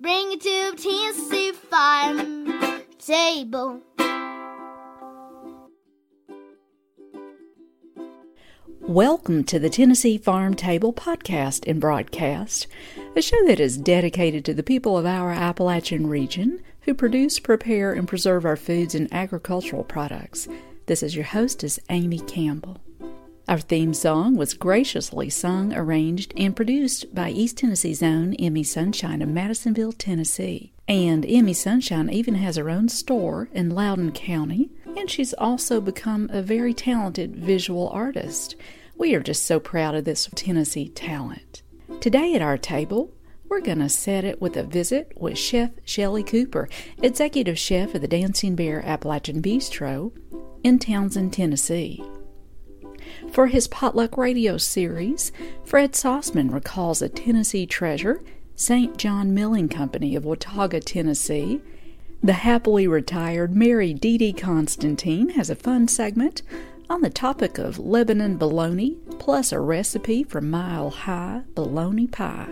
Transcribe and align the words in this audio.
Bring 0.00 0.30
it 0.30 0.40
to 0.42 0.74
Tennessee 0.76 1.50
farm 1.50 2.84
table. 3.00 3.80
Welcome 8.80 9.42
to 9.42 9.58
the 9.58 9.68
Tennessee 9.68 10.16
Farm 10.16 10.54
Table 10.54 10.92
podcast 10.92 11.68
and 11.68 11.80
broadcast, 11.80 12.68
a 13.16 13.22
show 13.22 13.44
that 13.48 13.58
is 13.58 13.76
dedicated 13.76 14.44
to 14.44 14.54
the 14.54 14.62
people 14.62 14.96
of 14.96 15.04
our 15.04 15.32
Appalachian 15.32 16.06
region 16.06 16.62
who 16.82 16.94
produce, 16.94 17.40
prepare, 17.40 17.92
and 17.92 18.06
preserve 18.06 18.44
our 18.44 18.56
foods 18.56 18.94
and 18.94 19.12
agricultural 19.12 19.82
products. 19.82 20.46
This 20.86 21.02
is 21.02 21.16
your 21.16 21.24
hostess, 21.24 21.80
Amy 21.90 22.20
Campbell. 22.20 22.80
Our 23.48 23.58
theme 23.58 23.94
song 23.94 24.36
was 24.36 24.52
graciously 24.52 25.30
sung, 25.30 25.72
arranged, 25.74 26.34
and 26.36 26.54
produced 26.54 27.14
by 27.14 27.30
East 27.30 27.56
Tennessee's 27.56 28.02
own 28.02 28.36
Emi 28.36 28.64
Sunshine 28.64 29.22
of 29.22 29.30
Madisonville, 29.30 29.92
Tennessee. 29.92 30.74
And 30.86 31.24
Emi 31.24 31.56
Sunshine 31.56 32.10
even 32.10 32.34
has 32.34 32.56
her 32.56 32.68
own 32.68 32.90
store 32.90 33.48
in 33.54 33.70
Loudon 33.70 34.12
County, 34.12 34.68
and 34.98 35.08
she's 35.08 35.32
also 35.32 35.80
become 35.80 36.28
a 36.30 36.42
very 36.42 36.74
talented 36.74 37.36
visual 37.36 37.88
artist. 37.88 38.54
We 38.98 39.14
are 39.14 39.20
just 39.20 39.46
so 39.46 39.58
proud 39.58 39.94
of 39.94 40.04
this 40.04 40.28
Tennessee 40.34 40.90
talent. 40.90 41.62
Today 42.02 42.34
at 42.34 42.42
our 42.42 42.58
table, 42.58 43.14
we're 43.48 43.62
going 43.62 43.78
to 43.78 43.88
set 43.88 44.24
it 44.24 44.42
with 44.42 44.58
a 44.58 44.62
visit 44.62 45.14
with 45.16 45.38
Chef 45.38 45.70
Shelley 45.86 46.22
Cooper, 46.22 46.68
executive 47.02 47.58
chef 47.58 47.94
of 47.94 48.02
the 48.02 48.08
Dancing 48.08 48.56
Bear 48.56 48.84
Appalachian 48.84 49.40
Bistro 49.40 50.12
in 50.62 50.78
Townsend, 50.78 51.32
Tennessee. 51.32 52.04
For 53.32 53.46
his 53.46 53.68
potluck 53.68 54.16
radio 54.16 54.56
series, 54.56 55.30
Fred 55.64 55.92
Sauceman 55.92 56.52
recalls 56.52 57.02
a 57.02 57.08
Tennessee 57.08 57.66
treasure, 57.66 58.20
St. 58.56 58.96
John 58.96 59.32
Milling 59.32 59.68
Company 59.68 60.16
of 60.16 60.24
Watauga, 60.24 60.80
Tennessee. 60.80 61.60
The 62.22 62.32
happily 62.32 62.88
retired 62.88 63.54
Mary 63.54 63.94
Dee 63.94 64.18
Dee 64.18 64.32
Constantine 64.32 65.30
has 65.30 65.50
a 65.50 65.54
fun 65.54 65.86
segment 65.86 66.42
on 66.90 67.02
the 67.02 67.10
topic 67.10 67.58
of 67.58 67.78
Lebanon 67.78 68.38
bologna, 68.38 68.96
plus 69.18 69.52
a 69.52 69.60
recipe 69.60 70.24
for 70.24 70.40
mile 70.40 70.90
high 70.90 71.42
bologna 71.54 72.06
pie. 72.08 72.48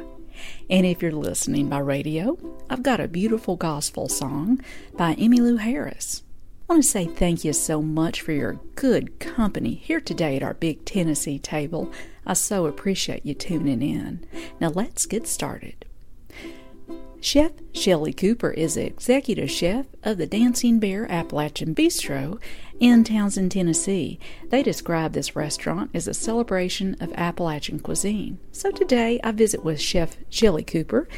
And 0.70 0.86
if 0.86 1.02
you're 1.02 1.10
listening 1.10 1.68
by 1.68 1.78
radio, 1.78 2.38
I've 2.68 2.82
got 2.82 3.00
a 3.00 3.08
beautiful 3.08 3.56
gospel 3.56 4.08
song 4.08 4.60
by 4.96 5.14
Emmylou 5.16 5.58
Harris. 5.58 6.22
I 6.68 6.72
want 6.72 6.82
to 6.82 6.90
say 6.90 7.06
thank 7.06 7.44
you 7.44 7.52
so 7.52 7.80
much 7.80 8.20
for 8.20 8.32
your 8.32 8.58
good 8.74 9.20
company 9.20 9.76
here 9.76 10.00
today 10.00 10.34
at 10.34 10.42
our 10.42 10.54
Big 10.54 10.84
Tennessee 10.84 11.38
table. 11.38 11.92
I 12.26 12.32
so 12.32 12.66
appreciate 12.66 13.24
you 13.24 13.34
tuning 13.34 13.82
in. 13.82 14.26
Now 14.58 14.70
let's 14.70 15.06
get 15.06 15.28
started. 15.28 15.84
Chef 17.20 17.52
Shelley 17.72 18.12
Cooper 18.12 18.50
is 18.50 18.76
executive 18.76 19.48
chef 19.48 19.86
of 20.02 20.18
the 20.18 20.26
Dancing 20.26 20.80
Bear 20.80 21.08
Appalachian 21.10 21.72
Bistro 21.72 22.40
in 22.80 23.04
Townsend, 23.04 23.52
Tennessee. 23.52 24.18
They 24.48 24.62
describe 24.62 25.12
this 25.12 25.36
restaurant 25.36 25.90
as 25.94 26.06
a 26.06 26.14
celebration 26.14 26.96
of 27.00 27.12
Appalachian 27.14 27.80
cuisine. 27.80 28.38
So 28.52 28.70
today 28.70 29.20
I 29.24 29.32
visit 29.32 29.64
with 29.64 29.80
Chef 29.80 30.16
Shelley 30.28 30.64
Cooper. 30.64 31.08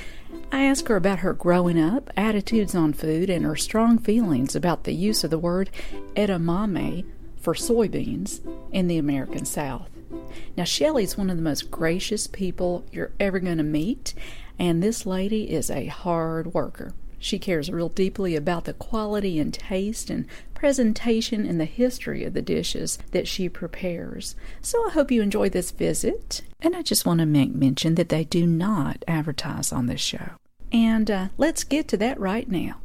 I 0.52 0.64
ask 0.64 0.86
her 0.88 0.97
about 0.97 1.20
her 1.20 1.32
growing 1.32 1.80
up, 1.80 2.10
attitudes 2.16 2.74
on 2.74 2.92
food, 2.92 3.28
and 3.30 3.44
her 3.44 3.56
strong 3.56 3.98
feelings 3.98 4.54
about 4.54 4.84
the 4.84 4.94
use 4.94 5.24
of 5.24 5.30
the 5.30 5.38
word 5.38 5.70
edamame 6.14 7.04
for 7.36 7.54
soybeans 7.54 8.41
in 8.72 8.88
the 8.88 8.98
American 8.98 9.44
South. 9.44 9.91
Now, 10.56 10.64
Shelley's 10.64 11.18
one 11.18 11.30
of 11.30 11.36
the 11.36 11.42
most 11.42 11.70
gracious 11.70 12.26
people 12.26 12.84
you're 12.92 13.12
ever 13.20 13.41
going 13.41 13.58
to 13.58 13.62
meet, 13.62 14.14
and 14.58 14.82
this 14.82 15.06
lady 15.06 15.50
is 15.50 15.70
a 15.70 15.86
hard 15.86 16.54
worker. 16.54 16.94
She 17.18 17.38
cares 17.38 17.70
real 17.70 17.88
deeply 17.88 18.36
about 18.36 18.64
the 18.64 18.72
quality 18.72 19.38
and 19.38 19.52
taste 19.52 20.10
and 20.10 20.26
presentation 20.54 21.46
and 21.46 21.60
the 21.60 21.64
history 21.64 22.24
of 22.24 22.34
the 22.34 22.42
dishes 22.42 22.98
that 23.12 23.28
she 23.28 23.48
prepares. 23.48 24.34
So 24.60 24.86
I 24.88 24.90
hope 24.90 25.10
you 25.10 25.22
enjoy 25.22 25.48
this 25.48 25.70
visit. 25.70 26.42
And 26.60 26.74
I 26.74 26.82
just 26.82 27.06
want 27.06 27.20
to 27.20 27.26
make 27.26 27.54
mention 27.54 27.94
that 27.96 28.08
they 28.08 28.24
do 28.24 28.46
not 28.46 29.04
advertise 29.06 29.72
on 29.72 29.86
this 29.86 30.00
show. 30.00 30.30
And 30.72 31.10
uh, 31.10 31.28
let's 31.36 31.64
get 31.64 31.88
to 31.88 31.96
that 31.98 32.18
right 32.20 32.48
now. 32.48 32.80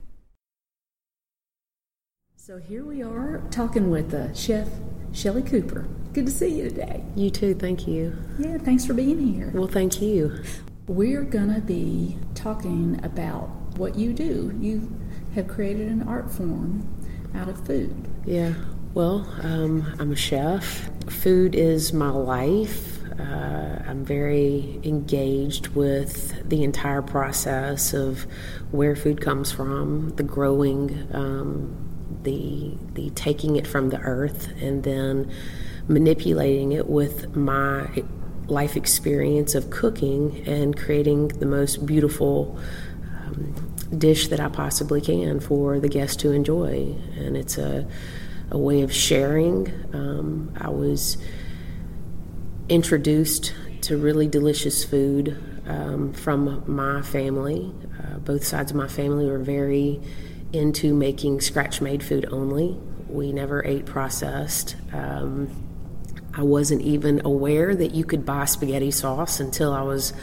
So 2.35 2.57
here 2.57 2.83
we 2.83 3.01
are 3.01 3.41
talking 3.51 3.89
with 3.89 4.13
uh, 4.13 4.33
Chef 4.33 4.67
Shelley 5.13 5.44
Cooper. 5.44 5.88
Good 6.13 6.25
to 6.25 6.31
see 6.31 6.50
you 6.50 6.69
today. 6.69 7.03
You 7.15 7.29
too, 7.29 7.55
thank 7.55 7.88
you. 7.88 8.17
Yeah, 8.38 8.57
thanks 8.57 8.85
for 8.85 8.94
being 8.94 9.33
here. 9.33 9.50
Well, 9.53 9.67
thank 9.67 10.01
you. 10.01 10.44
We're 10.88 11.23
going 11.23 11.53
to 11.53 11.61
be 11.61 12.17
talking 12.35 13.00
about 13.01 13.50
what 13.78 13.95
you 13.95 14.13
do. 14.13 14.56
You 14.59 14.91
have 15.35 15.47
created 15.47 15.88
an 15.88 16.07
art 16.07 16.31
form 16.31 16.88
out 17.35 17.50
of 17.50 17.66
food. 17.66 18.07
Yeah, 18.25 18.53
well, 18.94 19.28
um, 19.41 19.95
I'm 20.00 20.11
a 20.11 20.16
chef. 20.16 20.89
Food 21.09 21.56
is 21.56 21.94
my 21.94 22.09
life. 22.09 23.00
Uh, 23.19 23.81
I'm 23.88 24.06
very 24.06 24.79
engaged 24.83 25.69
with 25.69 26.47
the 26.47 26.63
entire 26.63 27.01
process 27.01 27.94
of 27.94 28.28
where 28.72 28.95
food 28.95 29.19
comes 29.19 29.51
from, 29.51 30.09
the 30.12 30.23
growing, 30.23 31.07
um, 31.12 31.75
the 32.22 32.78
the 32.94 33.09
taking 33.12 33.56
it 33.56 33.65
from 33.65 33.89
the 33.89 34.00
earth, 34.00 34.50
and 34.62 34.83
then 34.83 35.31
manipulating 35.88 36.71
it 36.71 36.88
with 36.88 37.36
my 37.36 38.03
life 38.48 38.75
experience 38.75 39.56
of 39.56 39.69
cooking 39.69 40.44
and 40.48 40.77
creating 40.77 41.30
the 41.30 41.45
most 41.45 41.86
beautiful 41.86 42.59
um, 43.25 43.62
dish 43.98 44.28
that 44.30 44.40
I 44.40 44.50
possibly 44.50 45.01
can 45.01 45.40
for 45.40 45.80
the 45.80 45.90
guests 45.90 46.18
to 46.18 46.31
enjoy. 46.31 46.95
And 47.18 47.38
it's 47.38 47.57
a, 47.57 47.88
a 48.51 48.57
way 48.57 48.81
of 48.81 48.94
sharing. 48.94 49.68
Um, 49.94 50.54
I 50.60 50.69
was 50.69 51.18
introduced 52.69 53.54
to 53.81 53.98
really 53.98 54.28
delicious 54.28 54.84
food 54.84 55.38
um, 55.68 56.13
from 56.13 56.63
my 56.68 57.01
family. 57.01 57.74
Uh, 58.00 58.19
both 58.19 58.44
sides 58.45 58.72
of 58.72 58.78
my 58.78 58.88
family 58.88 59.25
were 59.25 59.40
very 59.40 60.01
into 60.54 60.94
making 60.94 61.42
scratch 61.42 61.81
made 61.81 62.04
food 62.04 62.25
only. 62.31 62.78
We 63.07 63.31
never 63.31 63.66
ate 63.66 63.86
processed. 63.86 64.75
Um, 64.94 65.50
I 66.36 66.42
wasn't 66.42 66.81
even 66.81 67.25
aware 67.25 67.75
that 67.75 67.94
you 67.94 68.04
could 68.04 68.25
buy 68.25 68.46
spaghetti 68.46 68.92
sauce 68.92 69.39
until 69.39 69.72
I 69.72 69.84
was 69.84 70.13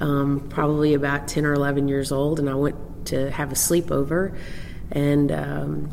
um, 0.00 0.46
probably 0.50 0.94
about 0.94 1.28
10 1.28 1.46
or 1.46 1.54
11 1.54 1.88
years 1.88 2.12
old, 2.12 2.38
and 2.38 2.50
I 2.50 2.54
went 2.54 2.76
to 3.08 3.30
have 3.30 3.52
a 3.52 3.54
sleepover, 3.54 4.36
and 4.90 5.30
um, 5.32 5.90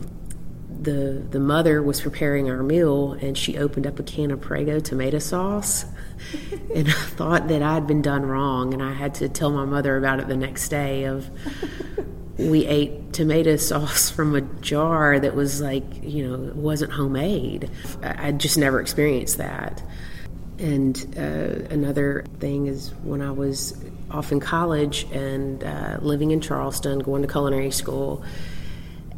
the 0.82 1.24
the 1.30 1.40
mother 1.40 1.82
was 1.82 2.02
preparing 2.02 2.50
our 2.50 2.64
meal, 2.64 3.14
and 3.14 3.38
she 3.38 3.58
opened 3.58 3.88
up 3.88 4.00
a 4.00 4.04
can 4.04 4.32
of 4.32 4.42
Prego 4.42 4.80
tomato 4.80 5.20
sauce, 5.20 5.86
and 6.76 6.88
I 6.88 6.92
thought 6.92 7.48
that 7.48 7.62
I'd 7.62 7.88
been 7.88 8.02
done 8.02 8.26
wrong, 8.26 8.74
and 8.74 8.82
I 8.84 8.94
had 8.94 9.16
to 9.16 9.30
tell 9.30 9.52
my 9.52 9.66
mother 9.66 9.98
about 9.98 10.20
it 10.20 10.28
the 10.28 10.38
next 10.38 10.70
day. 10.70 11.06
Of 11.06 11.30
we 12.38 12.66
ate 12.66 13.14
tomato 13.14 13.56
sauce 13.56 14.10
from 14.10 14.36
a 14.36 14.42
jar 14.42 15.20
that 15.20 15.36
was 15.36 15.62
like 15.62 16.04
you 16.04 16.28
know 16.28 16.54
wasn't 16.54 16.92
homemade. 16.92 17.70
I, 18.04 18.28
I 18.28 18.32
just 18.32 18.58
never 18.58 18.80
experienced 18.82 19.38
that. 19.38 19.82
and 20.60 21.16
uh, 21.18 21.74
another 21.74 22.26
thing 22.40 22.68
is 22.68 22.94
when 23.04 23.22
I 23.22 23.32
was 23.32 23.78
off 24.12 24.32
in 24.32 24.40
college 24.40 25.04
and 25.12 25.64
uh, 25.64 25.98
living 26.02 26.32
in 26.32 26.42
Charleston, 26.42 27.00
going 27.00 27.22
to 27.22 27.28
culinary 27.28 27.72
school, 27.72 28.24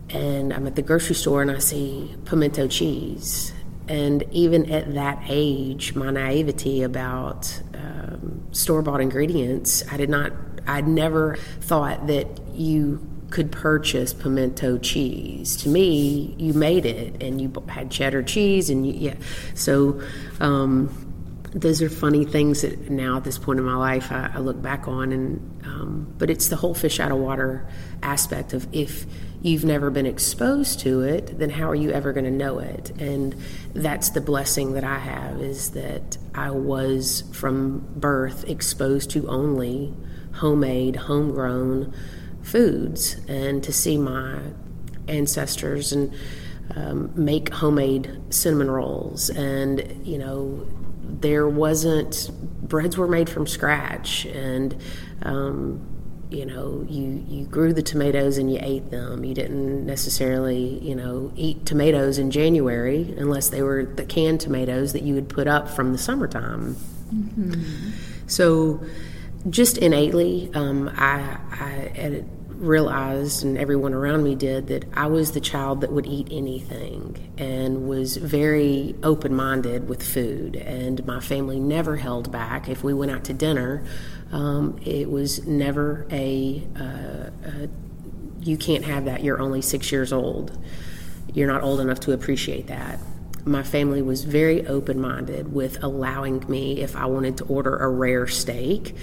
and 0.09 0.53
I'm 0.53 0.65
at 0.67 0.75
the 0.75 0.81
grocery 0.81 1.15
store 1.15 1.41
and 1.41 1.51
I 1.51 1.59
see 1.59 2.15
pimento 2.25 2.67
cheese. 2.67 3.53
And 3.89 4.23
even 4.31 4.69
at 4.71 4.93
that 4.95 5.23
age, 5.29 5.95
my 5.95 6.11
naivety 6.11 6.83
about 6.83 7.61
um, 7.73 8.45
store 8.51 8.81
bought 8.81 9.01
ingredients, 9.01 9.83
I 9.91 9.97
did 9.97 10.09
not, 10.09 10.33
I'd 10.65 10.87
never 10.87 11.37
thought 11.61 12.07
that 12.07 12.27
you 12.53 13.05
could 13.29 13.51
purchase 13.51 14.13
pimento 14.13 14.77
cheese. 14.77 15.57
To 15.57 15.69
me, 15.69 16.35
you 16.37 16.53
made 16.53 16.85
it 16.85 17.21
and 17.21 17.41
you 17.41 17.51
had 17.67 17.91
cheddar 17.91 18.23
cheese 18.23 18.69
and 18.69 18.87
you, 18.87 18.93
yeah. 18.93 19.15
So, 19.53 20.01
um, 20.39 21.06
those 21.61 21.81
are 21.81 21.89
funny 21.89 22.23
things 22.23 22.61
that 22.61 22.89
now 22.89 23.17
at 23.17 23.23
this 23.23 23.39
point 23.39 23.59
in 23.59 23.65
my 23.65 23.75
life 23.75 24.11
I, 24.11 24.31
I 24.35 24.39
look 24.39 24.61
back 24.61 24.87
on 24.87 25.11
and 25.11 25.65
um, 25.65 26.13
but 26.17 26.29
it's 26.29 26.49
the 26.49 26.55
whole 26.55 26.73
fish 26.73 26.99
out 26.99 27.11
of 27.11 27.17
water 27.17 27.67
aspect 28.03 28.53
of 28.53 28.67
if 28.71 29.05
you've 29.41 29.65
never 29.65 29.89
been 29.89 30.05
exposed 30.05 30.79
to 30.81 31.01
it 31.01 31.39
then 31.39 31.49
how 31.49 31.69
are 31.69 31.75
you 31.75 31.91
ever 31.91 32.13
going 32.13 32.25
to 32.25 32.31
know 32.31 32.59
it? 32.59 32.91
And 32.99 33.35
that's 33.73 34.09
the 34.09 34.21
blessing 34.21 34.73
that 34.73 34.83
i 34.83 34.97
have 34.97 35.41
is 35.41 35.71
that 35.71 36.17
i 36.33 36.49
was 36.49 37.23
from 37.33 37.79
birth 37.95 38.43
exposed 38.49 39.11
to 39.11 39.27
only 39.27 39.93
homemade 40.33 40.95
homegrown 40.95 41.93
foods 42.41 43.17
and 43.27 43.63
to 43.63 43.73
see 43.73 43.97
my 43.97 44.39
ancestors 45.07 45.91
and 45.93 46.13
um, 46.75 47.11
make 47.15 47.49
homemade 47.49 48.19
cinnamon 48.29 48.69
rolls 48.69 49.29
and 49.29 50.05
you 50.05 50.17
know 50.17 50.65
there 51.07 51.47
wasn't 51.47 52.29
breads 52.61 52.97
were 52.97 53.07
made 53.07 53.29
from 53.29 53.47
scratch 53.47 54.25
and 54.25 54.75
um, 55.23 55.85
you 56.29 56.45
know 56.45 56.85
you 56.89 57.23
you 57.27 57.45
grew 57.45 57.73
the 57.73 57.81
tomatoes 57.81 58.37
and 58.37 58.51
you 58.51 58.59
ate 58.61 58.91
them 58.91 59.23
you 59.23 59.33
didn't 59.33 59.85
necessarily 59.85 60.77
you 60.79 60.95
know 60.95 61.31
eat 61.35 61.65
tomatoes 61.65 62.17
in 62.17 62.31
january 62.31 63.15
unless 63.17 63.49
they 63.49 63.61
were 63.61 63.85
the 63.85 64.05
canned 64.05 64.41
tomatoes 64.41 64.93
that 64.93 65.03
you 65.03 65.13
would 65.13 65.29
put 65.29 65.47
up 65.47 65.69
from 65.69 65.93
the 65.93 65.97
summertime 65.97 66.75
mm-hmm. 67.13 67.91
so 68.27 68.83
just 69.49 69.77
innately 69.77 70.51
um, 70.53 70.91
I, 70.95 71.37
I 71.51 72.23
realized, 72.57 73.43
and 73.43 73.57
everyone 73.57 73.93
around 73.93 74.23
me 74.23 74.35
did, 74.35 74.67
that 74.67 74.85
I 74.93 75.07
was 75.07 75.31
the 75.31 75.39
child 75.39 75.81
that 75.81 75.91
would 75.91 76.05
eat 76.05 76.27
anything 76.31 77.33
and 77.37 77.87
was 77.87 78.17
very 78.17 78.95
open 79.03 79.33
minded 79.33 79.87
with 79.87 80.03
food. 80.03 80.55
And 80.55 81.05
my 81.05 81.19
family 81.19 81.59
never 81.59 81.95
held 81.95 82.31
back. 82.31 82.67
If 82.67 82.83
we 82.83 82.93
went 82.93 83.11
out 83.11 83.23
to 83.25 83.33
dinner, 83.33 83.85
um, 84.31 84.79
it 84.83 85.09
was 85.09 85.45
never 85.45 86.05
a, 86.11 86.67
uh, 86.75 87.29
a, 87.49 87.69
you 88.41 88.57
can't 88.57 88.85
have 88.85 89.05
that, 89.05 89.23
you're 89.23 89.39
only 89.39 89.61
six 89.61 89.91
years 89.91 90.11
old. 90.11 90.57
You're 91.33 91.47
not 91.47 91.61
old 91.61 91.79
enough 91.79 91.99
to 92.01 92.13
appreciate 92.13 92.67
that 92.67 92.99
my 93.47 93.63
family 93.63 94.01
was 94.01 94.23
very 94.23 94.67
open 94.67 94.99
minded 94.99 95.53
with 95.53 95.81
allowing 95.83 96.43
me, 96.49 96.81
if 96.81 96.95
I 96.95 97.05
wanted 97.05 97.37
to 97.37 97.45
order 97.45 97.77
a 97.77 97.87
rare 97.87 98.27
steak, 98.27 98.95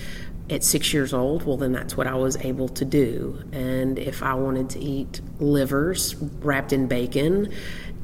at 0.50 0.62
six 0.62 0.93
years 0.93 1.14
old, 1.14 1.44
well, 1.46 1.56
then 1.56 1.73
that's 1.73 1.96
what 1.96 2.06
I 2.06 2.14
was 2.14 2.37
able 2.38 2.69
to 2.69 2.85
do. 2.85 3.43
And 3.52 3.99
if 3.99 4.23
I 4.23 4.35
wanted 4.35 4.70
to 4.70 4.79
eat 4.79 5.20
livers 5.41 6.14
wrapped 6.17 6.73
in 6.73 6.87
bacon, 6.87 7.52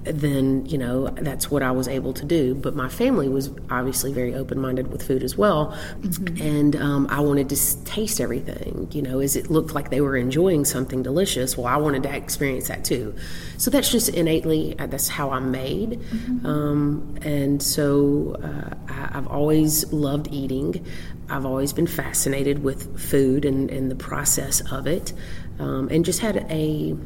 then 0.05 0.65
you 0.67 0.79
know 0.79 1.09
that's 1.09 1.51
what 1.51 1.63
I 1.63 1.71
was 1.71 1.89
able 1.89 2.13
to 2.15 2.25
do. 2.25 2.55
But 2.55 2.75
my 2.75 2.89
family 2.89 3.29
was 3.29 3.51
obviously 3.71 4.13
very 4.13 4.35
open-minded 4.35 4.91
with 4.91 5.07
food 5.07 5.23
as 5.23 5.37
well, 5.37 5.77
mm-hmm. 6.01 6.43
and 6.43 6.77
um, 6.77 7.07
I 7.11 7.21
wanted 7.21 7.49
to 7.51 7.85
taste 7.85 8.21
everything. 8.21 8.89
You 8.93 9.03
know, 9.03 9.21
as 9.21 9.37
it 9.37 9.51
looked 9.51 9.75
like 9.75 9.91
they 9.91 10.01
were 10.01 10.17
enjoying 10.17 10.65
something 10.65 11.03
delicious, 11.03 11.57
well, 11.57 11.67
I 11.67 11.77
wanted 11.77 12.03
to 12.05 12.15
experience 12.15 12.69
that 12.69 12.85
too. 12.85 13.15
So 13.59 13.71
that's 13.71 13.91
just 13.91 14.09
innately 14.09 14.79
uh, 14.79 14.87
that's 14.87 15.09
how 15.09 15.31
I'm 15.31 15.51
made, 15.51 16.01
mm-hmm. 16.01 16.47
um, 16.47 17.19
and 17.23 17.63
so 17.63 18.37
uh, 18.43 18.75
I, 18.93 19.19
I've 19.19 19.29
always 19.29 19.93
loved 19.93 20.29
eating. 20.33 20.85
I've 21.29 21.47
always 21.47 21.73
been 21.73 21.87
fascinated 21.87 22.65
with 22.65 22.99
food 22.99 23.45
and, 23.45 23.71
and 23.71 23.89
the 23.89 23.95
process 23.95 24.61
of 24.73 24.87
it, 24.89 25.13
um, 25.61 25.89
and 25.89 26.05
just 26.05 26.21
had 26.21 26.39
a 26.51 26.97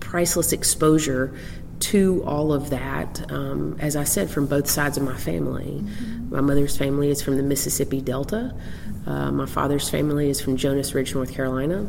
priceless 0.00 0.52
exposure 0.52 1.34
to 1.82 2.22
all 2.24 2.52
of 2.52 2.70
that, 2.70 3.30
um, 3.30 3.76
as 3.80 3.96
I 3.96 4.04
said, 4.04 4.30
from 4.30 4.46
both 4.46 4.68
sides 4.68 4.96
of 4.96 5.02
my 5.02 5.16
family. 5.16 5.82
Mm-hmm. 5.82 6.34
My 6.34 6.40
mother's 6.40 6.76
family 6.76 7.10
is 7.10 7.20
from 7.20 7.36
the 7.36 7.42
Mississippi 7.42 8.00
Delta, 8.00 8.54
uh, 9.06 9.32
my 9.32 9.46
father's 9.46 9.90
family 9.90 10.30
is 10.30 10.40
from 10.40 10.56
Jonas 10.56 10.94
Ridge, 10.94 11.14
North 11.14 11.32
Carolina. 11.32 11.88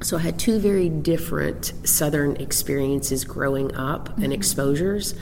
So 0.00 0.16
I 0.16 0.20
had 0.20 0.38
two 0.38 0.60
very 0.60 0.88
different 0.88 1.72
Southern 1.82 2.36
experiences 2.36 3.24
growing 3.24 3.74
up 3.74 4.08
mm-hmm. 4.08 4.24
and 4.24 4.32
exposures. 4.32 5.14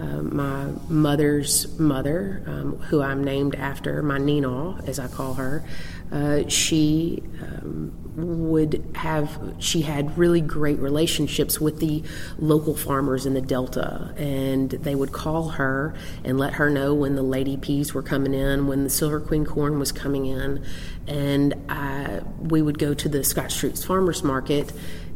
Uh, 0.00 0.22
my 0.22 0.66
mother's 0.88 1.78
mother, 1.78 2.42
um, 2.46 2.78
who 2.78 3.02
I'm 3.02 3.22
named 3.22 3.54
after, 3.54 4.02
my 4.02 4.18
Nina, 4.18 4.80
as 4.86 4.98
I 4.98 5.08
call 5.08 5.34
her, 5.34 5.64
uh, 6.10 6.48
she 6.48 7.22
um, 7.42 7.92
would 8.18 8.84
have, 8.94 9.54
she 9.58 9.82
had 9.82 10.16
really 10.18 10.40
great 10.40 10.78
relationships 10.78 11.60
with 11.60 11.78
the 11.78 12.02
local 12.38 12.74
farmers 12.74 13.26
in 13.26 13.34
the 13.34 13.40
Delta, 13.40 14.12
and 14.16 14.70
they 14.70 14.94
would 14.94 15.12
call 15.12 15.50
her 15.50 15.94
and 16.24 16.38
let 16.38 16.54
her 16.54 16.68
know 16.68 16.94
when 16.94 17.14
the 17.14 17.22
lady 17.22 17.56
peas 17.56 17.94
were 17.94 18.02
coming 18.02 18.34
in, 18.34 18.66
when 18.66 18.84
the 18.84 18.90
Silver 18.90 19.20
Queen 19.20 19.44
corn 19.44 19.78
was 19.78 19.92
coming 19.92 20.26
in, 20.26 20.64
and 21.06 21.54
I, 21.68 22.20
we 22.38 22.60
would 22.60 22.78
go 22.78 22.94
to 22.94 23.08
the 23.08 23.22
Scott 23.24 23.50
Street 23.52 23.78
Farmers 23.78 24.22
Market 24.22 24.72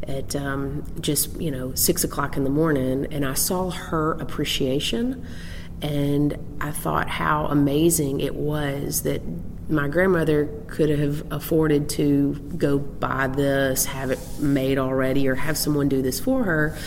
at 0.07 0.35
um, 0.35 0.85
just 1.01 1.41
you 1.41 1.51
know 1.51 1.75
six 1.75 2.05
o'clock 2.05 2.37
in 2.37 2.45
the 2.45 2.51
morning, 2.51 3.07
and 3.11 3.25
I 3.25 3.35
saw 3.35 3.71
her 3.71 4.13
appreciation, 4.13 5.27
and 5.81 6.39
I 6.61 6.71
thought 6.71 7.09
how 7.09 7.47
amazing 7.47 8.21
it 8.21 8.35
was 8.35 9.03
that 9.03 9.23
my 9.73 9.89
grandmother 9.89 10.49
could 10.69 10.91
have 10.91 11.33
afforded 11.33 11.89
to 11.91 12.35
go 12.57 12.79
buy 12.79 13.27
this, 13.27 13.87
have 13.87 14.11
it 14.11 14.21
made 14.39 14.79
already, 14.79 15.27
or 15.29 15.35
have 15.35 15.57
someone 15.57 15.89
do 15.89 16.03
this 16.03 16.21
for 16.21 16.45
her 16.45 16.79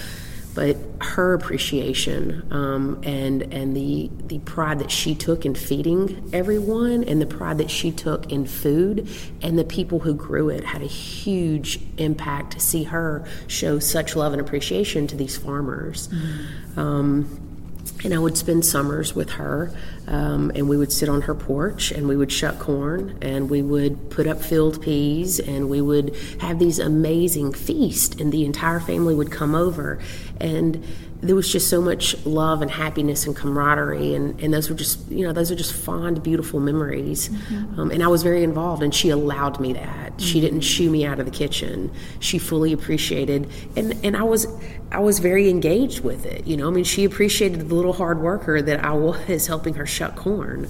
but 0.56 0.78
her 1.02 1.34
appreciation 1.34 2.48
um, 2.50 3.00
and 3.04 3.54
and 3.54 3.76
the 3.76 4.10
the 4.26 4.40
pride 4.40 4.80
that 4.80 4.90
she 4.90 5.14
took 5.14 5.46
in 5.46 5.54
feeding 5.54 6.30
everyone 6.34 7.04
and 7.04 7.22
the 7.22 7.26
pride 7.26 7.58
that 7.58 7.70
she 7.70 7.92
took 7.92 8.32
in 8.32 8.46
food 8.46 9.08
and 9.42 9.60
the 9.60 9.66
people 9.66 10.00
who 10.00 10.14
grew 10.14 10.50
it 10.50 10.64
had 10.64 10.82
a 10.82 10.88
huge 10.88 11.80
impact 11.98 12.54
to 12.54 12.60
see 12.60 12.84
her 12.84 13.28
show 13.48 13.78
such 13.78 14.16
love 14.16 14.32
and 14.32 14.42
appreciation 14.42 15.06
to 15.06 15.16
these 15.18 15.38
farmers. 15.38 16.08
Mm-hmm. 16.08 16.80
Um, 16.80 17.55
and 18.04 18.14
I 18.14 18.20
would 18.20 18.38
spend 18.38 18.66
summers 18.66 19.16
with 19.16 19.32
her, 19.32 19.76
um, 20.08 20.52
and 20.54 20.70
we 20.70 20.78
would 20.78 20.92
sit 20.92 21.10
on 21.10 21.22
her 21.22 21.34
porch 21.34 21.92
and 21.92 22.08
we 22.08 22.16
would 22.16 22.32
shuck 22.32 22.60
corn 22.60 23.18
and 23.22 23.50
we 23.50 23.62
would 23.62 24.10
put 24.12 24.28
up 24.28 24.42
field 24.42 24.82
peas 24.82 25.40
and 25.40 25.70
we 25.70 25.82
would 25.82 26.16
have 26.40 26.60
these 26.60 26.80
amazing 26.80 27.54
feasts, 27.54 28.20
and 28.20 28.32
the 28.32 28.46
entire 28.46 28.80
family 28.80 29.16
would 29.16 29.32
come 29.32 29.56
over. 29.56 30.00
And 30.40 30.84
there 31.22 31.36
was 31.36 31.52
just 31.52 31.70
so 31.70 31.82
much 31.82 32.16
love 32.26 32.62
and 32.62 32.70
happiness 32.70 33.26
and 33.26 33.36
camaraderie. 33.36 34.14
And, 34.14 34.40
and 34.42 34.54
those 34.54 34.70
were 34.70 34.76
just 34.76 35.10
you 35.10 35.26
know 35.26 35.34
those 35.34 35.52
are 35.52 35.56
just 35.56 35.74
fond 35.74 36.22
beautiful 36.24 36.60
memories. 36.60 37.30
Mm-hmm. 37.30 37.80
um, 37.80 37.92
and 37.92 38.04
i 38.04 38.08
was 38.08 38.24
very 38.24 38.44
involved 38.44 38.84
and 38.84 38.94
she 38.94 39.10
allowed 39.10 39.60
me 39.60 39.74
that. 39.74 40.12
Mm-hmm. 40.12 40.18
she 40.18 40.42
didn't 40.42 40.62
shoo 40.62 40.90
me 40.90 41.06
out 41.06 41.20
of 41.20 41.26
the 41.26 41.32
kitchen. 41.32 41.92
She 42.20 42.38
fully 42.38 42.74
appreciated 42.74 43.50
and 43.76 43.94
and 44.04 44.16
i 44.16 44.24
was 44.24 44.48
i 44.92 45.00
was 45.00 45.20
very 45.20 45.50
engaged 45.50 46.02
with 46.02 46.26
it 46.26 46.46
you 46.46 46.58
know? 46.58 46.68
I 46.68 46.72
mean 46.72 46.84
she 46.84 47.06
appreciated 47.06 47.70
the 47.70 47.76
little 47.76 47.94
hard 47.94 48.20
worker 48.20 48.62
that 48.62 48.84
i 48.84 48.92
was 48.94 49.48
helping 49.48 49.74
her 49.76 49.86
shuck 49.86 50.16
corn. 50.16 50.70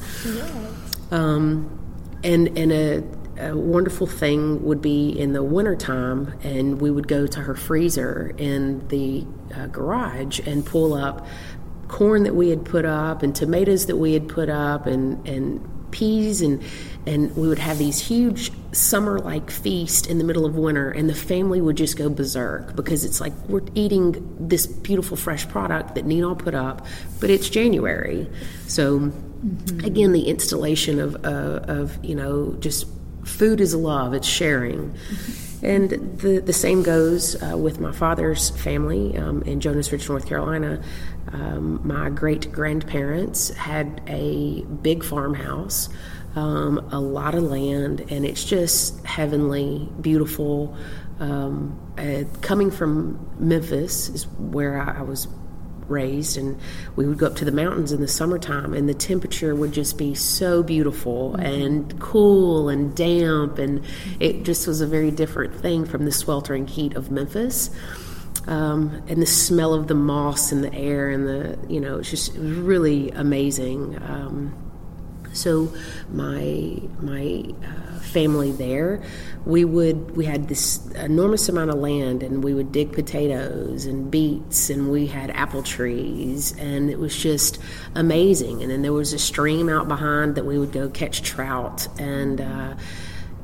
Um, 1.12 1.80
and 2.24 2.58
and 2.58 2.72
a 2.72 3.04
a 3.38 3.56
wonderful 3.56 4.08
thing 4.08 4.64
would 4.64 4.82
be 4.82 5.10
in 5.10 5.34
the 5.34 5.44
wintertime, 5.44 6.34
and 6.44 6.80
we 6.80 6.92
would 6.92 7.08
go 7.08 7.28
to 7.28 7.40
her 7.42 7.56
freezer 7.56 8.34
in 8.38 8.88
the 8.88 9.26
uh, 9.56 9.68
garage 9.68 10.40
and 10.46 10.66
pull 10.66 10.94
up 10.94 11.26
corn 11.88 12.24
that 12.24 12.36
we 12.36 12.50
had 12.50 12.66
put 12.66 12.86
up 12.86 13.22
and 13.22 13.36
tomatoes 13.36 13.86
that 13.86 13.98
we 13.98 14.14
had 14.14 14.28
put 14.28 14.50
up 14.50 14.88
and, 14.88 15.28
and 15.28 15.62
peas 15.92 16.42
and 16.42 16.62
and 17.06 17.36
we 17.38 17.48
would 17.48 17.60
have 17.60 17.78
these 17.78 18.00
huge 18.00 18.52
summer 18.74 19.20
like 19.20 19.50
feast 19.50 20.08
in 20.08 20.18
the 20.18 20.24
middle 20.24 20.46
of 20.46 20.56
winter 20.56 20.90
and 20.92 21.08
the 21.08 21.16
family 21.16 21.62
would 21.62 21.78
just 21.78 21.96
go 21.96 22.10
berserk 22.10 22.76
because 22.76 23.06
it's 23.06 23.22
like 23.22 23.32
we're 23.48 23.62
eating 23.76 24.36
this 24.40 24.68
beautiful 24.68 25.16
fresh 25.16 25.48
product 25.48 25.96
that 25.96 26.06
Nina 26.06 26.36
put 26.36 26.54
up 26.56 26.86
but 27.22 27.30
it's 27.30 27.50
January 27.50 28.28
so 28.68 29.00
mm-hmm. 29.00 29.86
again 29.86 30.12
the 30.12 30.24
installation 30.24 31.00
of 31.00 31.16
uh, 31.24 31.62
of 31.68 32.04
you 32.04 32.16
know 32.16 32.56
just 32.60 32.88
food 33.26 33.60
is 33.60 33.76
love, 33.76 34.14
it's 34.14 34.28
sharing. 34.28 34.96
And 35.62 35.90
the, 36.20 36.40
the 36.40 36.54
same 36.54 36.84
goes 36.84 37.42
uh, 37.42 37.58
with 37.58 37.80
my 37.80 37.92
father's 37.92 38.52
family 38.52 39.18
um, 39.18 39.42
in 39.44 39.60
Jonas 39.60 39.92
Ridge, 39.92 40.08
North 40.08 40.28
Carolina. 40.28 40.82
Um, 41.32 41.82
my 41.86 42.10
great 42.10 42.52
grandparents 42.52 43.50
had 43.50 44.02
a 44.08 44.62
big 44.62 45.04
farmhouse, 45.04 45.90
um, 46.36 46.78
a 46.92 47.00
lot 47.00 47.34
of 47.36 47.44
land, 47.44 48.06
and 48.10 48.26
it's 48.26 48.44
just 48.44 49.04
heavenly, 49.06 49.90
beautiful. 50.00 50.78
Uh, 51.20 52.24
coming 52.42 52.70
from 52.70 53.28
Memphis 53.40 54.10
is 54.10 54.28
where 54.38 54.80
I, 54.80 55.00
I 55.00 55.02
was 55.02 55.28
raised 55.90 56.38
and 56.38 56.60
we 56.96 57.06
would 57.06 57.18
go 57.18 57.28
up 57.28 57.36
to 57.36 57.46
the 57.46 57.52
mountains 57.52 57.92
in 57.92 58.02
the 58.02 58.08
summertime 58.08 58.74
and 58.74 58.88
the 58.90 58.94
temperature 58.94 59.56
would 59.56 59.72
just 59.72 59.98
be 59.98 60.14
so 60.16 60.64
beautiful 60.64 61.32
mm-hmm. 61.32 61.42
and 61.42 62.00
cool 62.00 62.70
and 62.70 62.96
damp 62.96 63.58
and 63.58 63.84
it 64.20 64.44
just 64.44 64.68
was 64.68 64.82
a 64.82 64.88
very 64.88 65.12
different 65.12 65.54
thing 65.56 65.86
from 65.86 66.06
the 66.06 66.12
sweltering 66.12 66.68
heat 66.68 66.96
of 66.96 67.12
Memphis 67.12 67.70
um, 68.48 69.04
and 69.08 69.22
the 69.22 69.26
smell 69.26 69.74
of 69.74 69.88
the 69.88 69.96
moss 69.96 70.52
in 70.52 70.62
the 70.62 70.74
air 70.74 71.10
and 71.10 71.28
the 71.28 71.58
you 71.68 71.80
know 71.80 72.00
it's 72.00 72.10
just 72.10 72.36
it 72.36 72.42
was 72.42 72.52
really 72.52 73.12
amazing 73.12 73.98
um, 74.04 74.65
so 75.36 75.74
my 76.12 76.80
my 77.02 77.44
uh, 77.64 78.00
family 78.00 78.52
there, 78.52 79.04
we 79.46 79.66
would 79.66 80.16
we 80.16 80.26
had 80.26 80.48
this 80.48 80.86
enormous 80.96 81.50
amount 81.50 81.70
of 81.70 81.78
land, 81.78 82.24
and 82.24 82.44
we 82.44 82.54
would 82.54 82.72
dig 82.72 82.94
potatoes 82.94 83.86
and 83.86 84.10
beets, 84.10 84.70
and 84.70 84.90
we 84.90 85.08
had 85.08 85.30
apple 85.32 85.64
trees, 85.64 86.58
and 86.58 86.90
it 86.90 87.00
was 87.00 87.16
just 87.16 87.60
amazing. 87.94 88.62
And 88.62 88.72
then 88.72 88.82
there 88.82 88.94
was 88.94 89.14
a 89.14 89.20
stream 89.20 89.70
out 89.70 89.88
behind 89.88 90.36
that 90.36 90.46
we 90.46 90.58
would 90.58 90.72
go 90.72 90.90
catch 90.90 91.22
trout 91.22 91.88
and. 92.00 92.42
Uh, 92.42 92.76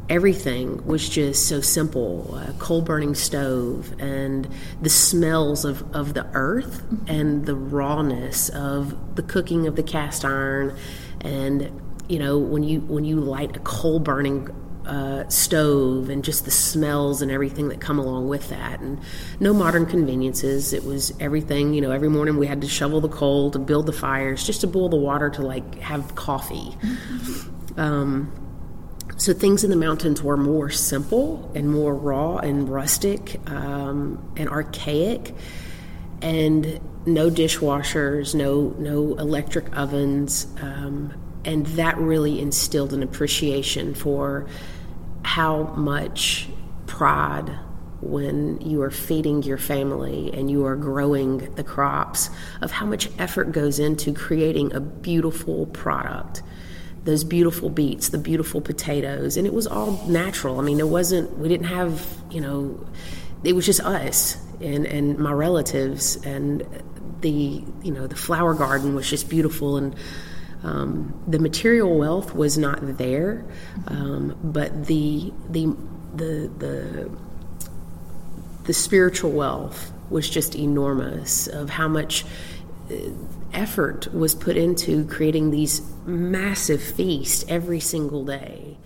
everything 0.10 0.86
was 0.86 1.08
just 1.08 1.48
so 1.48 1.62
simple 1.62 2.38
a 2.38 2.52
coal 2.60 2.82
burning 2.82 3.16
stove 3.16 3.96
and 3.98 4.46
the 4.82 4.90
smells 4.90 5.64
of, 5.64 5.96
of 5.96 6.14
the 6.14 6.28
earth 6.34 6.84
and 7.08 7.46
the 7.46 7.56
rawness 7.56 8.50
of 8.50 9.16
the 9.16 9.24
cooking 9.24 9.68
of 9.68 9.78
the 9.78 9.84
cast 9.84 10.26
iron 10.26 10.76
and 11.22 11.72
you 12.08 12.20
know 12.20 12.38
when 12.38 12.64
you 12.64 12.82
when 12.82 13.06
you 13.06 13.20
light 13.20 13.56
a 13.56 13.60
coal 13.60 14.00
burning 14.00 14.50
uh, 14.86 15.28
stove 15.30 16.10
and 16.10 16.24
just 16.24 16.44
the 16.44 16.52
smells 16.52 17.22
and 17.22 17.32
everything 17.32 17.70
that 17.70 17.80
come 17.80 18.00
along 18.00 18.28
with 18.28 18.50
that 18.50 18.80
and 18.80 19.00
no 19.40 19.54
modern 19.54 19.86
conveniences 19.86 20.74
it 20.74 20.84
was 20.84 21.14
everything 21.20 21.74
you 21.74 21.82
know 21.82 21.92
every 21.92 22.10
morning 22.10 22.38
we 22.38 22.48
had 22.48 22.62
to 22.62 22.68
shovel 22.68 23.00
the 23.00 23.08
coal 23.08 23.52
to 23.52 23.60
build 23.60 23.86
the 23.86 23.94
fires 23.94 24.46
just 24.46 24.62
to 24.62 24.68
boil 24.68 24.90
the 24.90 24.98
water 24.98 25.30
to 25.30 25.44
like 25.44 25.80
have 25.80 26.16
coffee 26.16 26.76
mm-hmm. 26.82 27.80
um, 27.80 28.34
so 29.18 29.34
things 29.34 29.64
in 29.64 29.70
the 29.70 29.76
mountains 29.76 30.24
were 30.24 30.36
more 30.36 30.72
simple 30.72 31.52
and 31.54 31.70
more 31.72 31.94
raw 31.94 32.38
and 32.38 32.68
rustic 32.68 33.40
um, 33.50 34.34
and 34.36 34.50
archaic 34.50 35.36
and 36.22 36.80
no 37.06 37.30
dishwashers 37.30 38.36
no 38.36 38.76
no 38.78 39.16
electric 39.16 39.76
ovens 39.76 40.48
um, 40.62 41.14
and 41.46 41.66
that 41.68 41.98
really 41.98 42.40
instilled 42.40 42.94
an 42.94 43.02
appreciation 43.02 43.94
for 43.94 44.48
how 45.24 45.64
much 45.76 46.48
pride 46.86 47.50
when 48.02 48.60
you 48.62 48.82
are 48.82 48.92
feeding 48.92 49.44
your 49.44 49.58
family 49.58 50.32
and 50.34 50.50
you 50.50 50.66
are 50.66 50.76
growing 50.76 51.54
the 51.56 51.64
crops 51.64 52.30
of 52.62 52.72
how 52.72 52.86
much 52.86 53.10
effort 53.20 53.52
goes 53.52 53.80
into 53.80 54.12
creating 54.12 54.74
a 54.74 54.80
beautiful 54.80 55.68
product. 55.68 56.42
Those 57.04 57.24
beautiful 57.24 57.70
beets 57.70 58.10
the 58.10 58.18
beautiful 58.18 58.62
potatoes 58.62 59.38
and 59.38 59.48
it 59.48 59.54
was 59.54 59.68
all 59.68 60.06
natural. 60.08 60.60
I 60.60 60.64
mean 60.64 60.80
it 60.80 60.88
wasn't 60.88 61.38
we 61.38 61.48
didn't 61.48 61.68
have 61.68 62.06
you 62.30 62.42
know 62.42 62.86
it 63.44 63.54
was 63.54 63.66
just 63.66 63.82
us 63.82 64.38
and 64.60 64.86
and 64.86 65.18
my 65.18 65.32
relatives 65.32 66.18
and 66.26 66.64
the 67.22 67.64
you 67.84 67.92
know 67.92 68.08
the 68.08 68.16
flower 68.16 68.54
garden 68.54 68.96
was 68.96 69.10
just 69.10 69.30
beautiful 69.30 69.78
and 69.78 69.96
um, 70.64 71.20
the 71.28 71.40
material 71.40 71.98
wealth 71.98 72.36
was 72.36 72.58
not 72.58 72.98
there, 72.98 73.46
um, 73.88 74.38
but 74.44 74.86
the 74.86 75.34
the 75.50 75.76
the 76.14 76.52
the 76.58 77.12
the 78.64 78.74
spiritual 78.74 79.32
wealth 79.32 79.92
was 80.10 80.30
just 80.30 80.56
enormous 80.56 81.48
of 81.48 81.70
how 81.72 81.88
much 81.88 82.26
uh, 82.92 82.96
effort 83.54 84.14
was 84.14 84.36
put 84.36 84.56
into 84.56 85.06
creating 85.06 85.50
these 85.50 85.82
massive 86.06 86.82
feasts 86.82 87.44
every 87.48 87.80
single 87.80 88.24
day. 88.24 88.78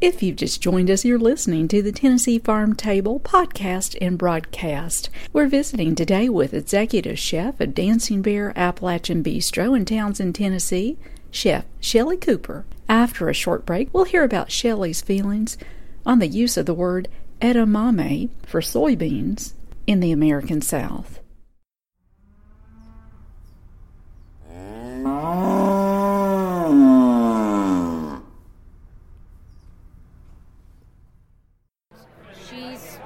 If 0.00 0.22
you've 0.22 0.36
just 0.36 0.62
joined 0.62 0.90
us, 0.90 1.04
you're 1.04 1.18
listening 1.18 1.68
to 1.68 1.82
the 1.82 1.92
Tennessee 1.92 2.38
Farm 2.38 2.74
Table 2.74 3.20
podcast 3.20 3.98
and 4.00 4.16
broadcast. 4.16 5.10
We're 5.30 5.46
visiting 5.46 5.94
today 5.94 6.30
with 6.30 6.54
executive 6.54 7.18
chef 7.18 7.60
of 7.60 7.74
Dancing 7.74 8.22
Bear 8.22 8.54
Appalachian 8.56 9.22
Bistro 9.22 9.76
in 9.76 9.84
Townsend, 9.84 10.34
Tennessee, 10.34 10.96
Chef 11.30 11.66
Shelley 11.80 12.16
Cooper. 12.16 12.64
After 12.88 13.28
a 13.28 13.34
short 13.34 13.66
break, 13.66 13.92
we'll 13.92 14.04
hear 14.04 14.24
about 14.24 14.50
Shelley's 14.50 15.02
feelings 15.02 15.58
on 16.06 16.18
the 16.18 16.28
use 16.28 16.56
of 16.56 16.64
the 16.64 16.72
word 16.72 17.08
edamame 17.42 18.30
for 18.46 18.62
soybeans 18.62 19.52
in 19.86 20.00
the 20.00 20.12
American 20.12 20.62
South. 20.62 21.20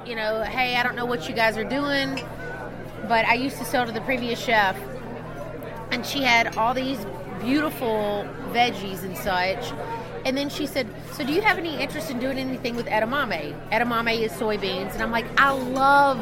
You 0.07 0.15
know, 0.15 0.43
hey, 0.43 0.77
I 0.77 0.83
don't 0.83 0.97
know 0.97 1.07
what 1.07 1.29
you 1.29 1.35
guys 1.35 1.57
are 1.57 1.65
doing, 1.65 2.23
but 3.09 3.25
I 3.27 3.35
used 3.35 3.59
to 3.59 3.65
sell 3.65 3.87
to 3.87 3.93
the 3.93 4.01
previous 4.03 4.43
chef, 4.43 4.77
and 5.91 6.05
she 6.05 6.23
had 6.23 6.57
all 6.57 6.75
these 6.75 7.05
beautiful 7.41 8.27
veggies 8.51 9.03
and 9.03 9.17
such. 9.17 9.73
And 10.25 10.37
then 10.37 10.49
she 10.49 10.67
said, 10.67 10.89
So, 11.13 11.25
do 11.25 11.33
you 11.33 11.43
have 11.43 11.59
any 11.59 11.79
interest 11.79 12.11
in 12.11 12.19
doing 12.19 12.39
anything 12.39 12.77
with 12.77 12.87
edamame? 12.87 13.55
Edamame 13.71 14.21
is 14.21 14.33
soybeans. 14.33 14.95
And 14.95 15.03
I'm 15.03 15.11
like, 15.11 15.27
I 15.39 15.51
love 15.51 16.19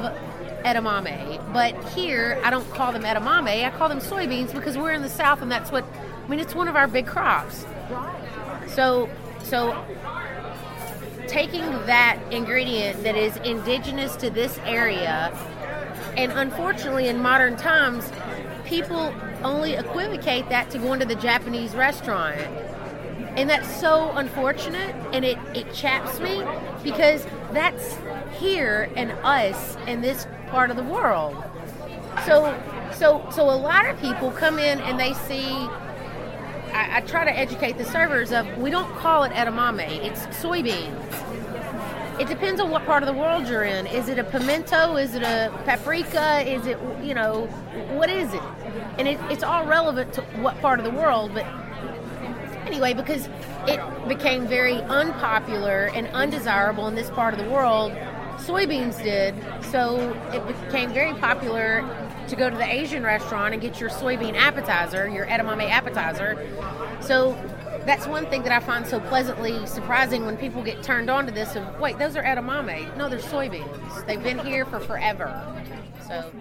edamame. 0.64 1.52
But 1.52 1.80
here, 1.90 2.40
I 2.44 2.50
don't 2.50 2.68
call 2.70 2.92
them 2.92 3.02
edamame, 3.02 3.64
I 3.64 3.70
call 3.70 3.88
them 3.88 4.00
soybeans 4.00 4.52
because 4.52 4.76
we're 4.76 4.92
in 4.92 5.02
the 5.02 5.08
South 5.08 5.42
and 5.42 5.50
that's 5.50 5.70
what, 5.70 5.84
I 6.24 6.28
mean, 6.28 6.40
it's 6.40 6.54
one 6.54 6.68
of 6.68 6.76
our 6.76 6.88
big 6.88 7.06
crops. 7.06 7.64
So, 8.68 9.08
so 9.42 9.72
taking 11.32 11.62
that 11.86 12.20
ingredient 12.30 13.02
that 13.04 13.16
is 13.16 13.34
indigenous 13.38 14.14
to 14.16 14.28
this 14.28 14.58
area, 14.66 15.34
and 16.14 16.30
unfortunately, 16.32 17.08
in 17.08 17.22
modern 17.22 17.56
times, 17.56 18.12
people 18.66 19.14
only 19.42 19.72
equivocate 19.72 20.46
that 20.50 20.70
to 20.70 20.78
going 20.78 21.00
to 21.00 21.06
the 21.06 21.14
Japanese 21.14 21.74
restaurant. 21.74 22.38
And 23.34 23.48
that's 23.48 23.80
so 23.80 24.10
unfortunate, 24.14 24.94
and 25.14 25.24
it, 25.24 25.38
it 25.54 25.72
chaps 25.72 26.20
me 26.20 26.44
because 26.82 27.26
that's 27.52 27.96
here 28.38 28.90
and 28.94 29.10
us 29.24 29.78
in 29.86 30.02
this 30.02 30.26
part 30.48 30.70
of 30.70 30.76
the 30.76 30.84
world. 30.84 31.34
So, 32.26 32.54
so, 32.92 33.26
so 33.30 33.44
a 33.44 33.56
lot 33.56 33.88
of 33.88 33.98
people 34.02 34.30
come 34.32 34.58
in 34.58 34.80
and 34.80 35.00
they 35.00 35.14
see 35.14 35.66
I, 36.72 36.98
I, 36.98 37.00
try 37.02 37.24
to 37.24 37.38
educate 37.38 37.78
the 37.78 37.84
servers 37.84 38.32
of 38.32 38.46
we 38.58 38.70
don't 38.70 38.92
call 38.96 39.24
it 39.24 39.32
edamame, 39.32 40.04
it's 40.04 40.20
soybeans. 40.42 42.20
It 42.20 42.28
depends 42.28 42.60
on 42.60 42.70
what 42.70 42.84
part 42.84 43.02
of 43.02 43.06
the 43.06 43.18
world 43.18 43.48
you're 43.48 43.64
in. 43.64 43.86
Is 43.86 44.08
it 44.08 44.18
a 44.18 44.24
pimento? 44.24 44.96
Is 44.96 45.14
it 45.14 45.22
a 45.22 45.50
paprika? 45.64 46.40
Is 46.48 46.66
it, 46.66 46.78
you 47.02 47.14
know, 47.14 47.46
what 47.94 48.10
is 48.10 48.32
it? 48.32 48.42
And 48.98 49.08
it, 49.08 49.18
it's 49.30 49.42
all 49.42 49.66
relevant 49.66 50.12
to 50.14 50.22
what 50.40 50.60
part 50.60 50.78
of 50.78 50.84
the 50.84 50.90
world, 50.90 51.32
but 51.34 51.46
anyway, 52.66 52.94
because 52.94 53.28
it 53.66 53.80
became 54.08 54.46
very 54.46 54.76
unpopular 54.82 55.90
and 55.94 56.06
undesirable 56.08 56.86
in 56.88 56.94
this 56.94 57.10
part 57.10 57.34
of 57.34 57.40
the 57.40 57.50
world, 57.50 57.92
soybeans 58.36 59.02
did. 59.02 59.34
So 59.70 60.12
it 60.32 60.46
became 60.64 60.92
very 60.92 61.14
popular 61.14 61.82
to 62.28 62.36
go 62.36 62.50
to 62.50 62.56
the 62.56 62.70
Asian 62.70 63.02
restaurant 63.02 63.52
and 63.52 63.62
get 63.62 63.80
your 63.80 63.90
soybean 63.90 64.36
appetizer, 64.36 65.08
your 65.08 65.26
edamame 65.26 65.70
appetizer. 65.70 66.46
So 67.00 67.32
that's 67.84 68.06
one 68.06 68.26
thing 68.26 68.42
that 68.42 68.52
I 68.52 68.60
find 68.60 68.86
so 68.86 69.00
pleasantly 69.00 69.66
surprising 69.66 70.24
when 70.24 70.36
people 70.36 70.62
get 70.62 70.82
turned 70.82 71.10
on 71.10 71.26
to 71.26 71.32
this 71.32 71.56
of 71.56 71.80
wait, 71.80 71.98
those 71.98 72.16
are 72.16 72.22
edamame. 72.22 72.96
No, 72.96 73.08
they're 73.08 73.18
soybeans. 73.18 74.06
They've 74.06 74.22
been 74.22 74.38
here 74.38 74.64
for 74.64 74.80
forever. 74.80 75.30
So 76.06 76.32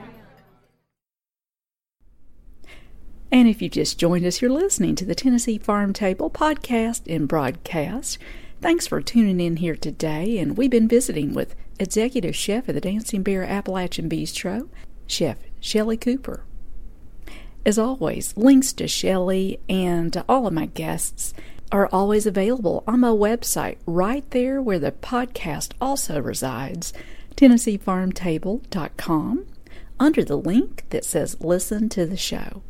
And 3.32 3.48
if 3.48 3.62
you've 3.62 3.72
just 3.72 3.98
joined 3.98 4.26
us, 4.26 4.42
you're 4.42 4.52
listening 4.52 4.96
to 4.96 5.06
the 5.06 5.16
Tennessee 5.16 5.58
Farm 5.58 5.94
Table 5.94 6.30
podcast 6.30 7.04
and 7.14 7.30
broadcast. 7.30 8.18
Thanks 8.60 8.86
for 8.86 9.02
tuning 9.02 9.40
in 9.40 9.58
here 9.58 9.78
today, 9.78 10.38
and 10.38 10.58
we've 10.58 10.70
been 10.70 10.88
visiting 10.88 11.34
with 11.34 11.56
executive 11.80 12.36
chef 12.36 12.68
of 12.68 12.76
the 12.76 12.82
Dancing 12.82 13.24
Bear 13.24 13.44
Appalachian 13.44 14.10
Bistro, 14.10 14.68
Chef 15.08 15.38
Shelley 15.62 15.96
Cooper. 15.96 16.44
As 17.64 17.78
always, 17.78 18.36
links 18.36 18.74
to 18.74 18.88
Shelley 18.88 19.60
and 19.70 20.12
to 20.14 20.26
all 20.28 20.48
of 20.48 20.54
my 20.54 20.66
guests 20.66 21.36
are 21.72 21.88
always 21.92 22.26
available 22.26 22.84
on 22.88 23.02
my 23.02 23.10
website, 23.10 23.78
right 23.86 24.28
there 24.32 24.60
where 24.62 24.80
the 24.80 24.92
podcast 24.92 25.74
also 25.80 26.20
resides, 26.20 26.92
TennesseeFarmTable.com, 27.36 29.46
under 30.00 30.24
the 30.24 30.38
link 30.38 30.86
that 30.90 31.06
says 31.06 31.40
Listen 31.40 31.88
to 31.90 32.08
the 32.08 32.18
Show. 32.18 32.64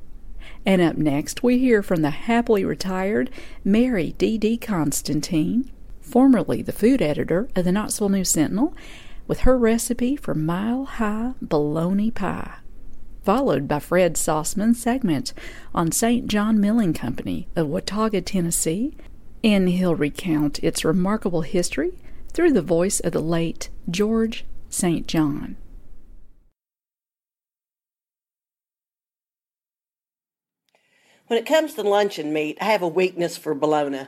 And 0.65 0.81
up 0.81 0.98
next, 0.98 1.41
we 1.41 1.57
hear 1.57 1.81
from 1.81 2.01
the 2.01 2.10
happily 2.10 2.65
retired 2.65 3.29
Mary 3.63 4.13
D. 4.17 4.38
D. 4.38 4.57
Constantine, 4.57 5.71
formerly 6.01 6.62
the 6.62 6.74
food 6.74 7.01
editor 7.01 7.48
of 7.55 7.63
the 7.63 7.71
Knoxville 7.71 8.10
News 8.10 8.29
Sentinel, 8.29 8.75
with 9.27 9.39
her 9.39 9.57
recipe 9.57 10.17
for 10.17 10.36
mile 10.36 10.86
high 10.86 11.31
bologna 11.41 12.12
pie 12.12 12.57
followed 13.24 13.68
by 13.68 13.80
Fred 13.80 14.16
Sauceman's 14.16 14.82
segment 14.82 15.34
on 15.74 15.92
St. 15.92 16.28
John 16.28 16.60
Milling 16.60 16.94
Company 16.94 17.48
of 17.56 17.68
Watauga, 17.68 18.22
Tennessee, 18.22 18.96
and 19.44 19.70
he'll 19.70 19.96
recount 19.96 20.63
its 20.63 20.86
remarkable 20.86 21.42
history 21.42 21.94
through 22.34 22.54
the 22.54 22.62
voice 22.62 23.00
of 23.00 23.12
the 23.12 23.22
late 23.22 23.70
George 23.90 24.46
St. 24.70 25.08
John. 25.08 25.58
When 31.28 31.40
it 31.40 31.46
comes 31.46 31.75
to 31.75 31.82
luncheon 31.84 32.34
meat, 32.34 32.58
I 32.60 32.66
have 32.66 32.82
a 32.82 32.88
weakness 32.88 33.38
for 33.38 33.56
bologna. 33.56 34.08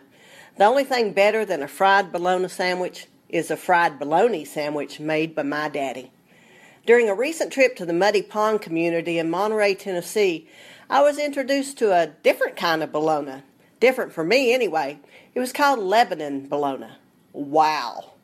The 0.58 0.66
only 0.66 0.84
thing 0.84 1.14
better 1.14 1.46
than 1.46 1.64
a 1.64 1.68
fried 1.68 2.12
bologna 2.12 2.50
sandwich 2.50 3.08
is 3.30 3.50
a 3.50 3.58
fried 3.58 3.98
bologna 3.98 4.46
sandwich 4.46 5.00
made 5.00 5.34
by 5.34 5.44
my 5.44 5.70
daddy. 5.70 6.12
During 6.86 7.08
a 7.08 7.16
recent 7.16 7.54
trip 7.54 7.78
to 7.78 7.86
the 7.86 7.94
Muddy 7.94 8.22
Pond 8.22 8.62
community 8.62 9.18
in 9.18 9.30
Monterey, 9.30 9.74
Tennessee, 9.74 10.50
I 10.90 11.02
was 11.02 11.18
introduced 11.18 11.78
to 11.78 11.94
a 11.94 12.08
different 12.08 12.58
kind 12.58 12.84
of 12.84 12.92
bologna. 12.92 13.44
Different 13.80 14.12
for 14.12 14.26
me, 14.26 14.54
anyway. 14.54 15.00
It 15.34 15.40
was 15.40 15.54
called 15.54 15.80
Lebanon 15.80 16.50
bologna. 16.50 16.90
Wow! 17.32 18.16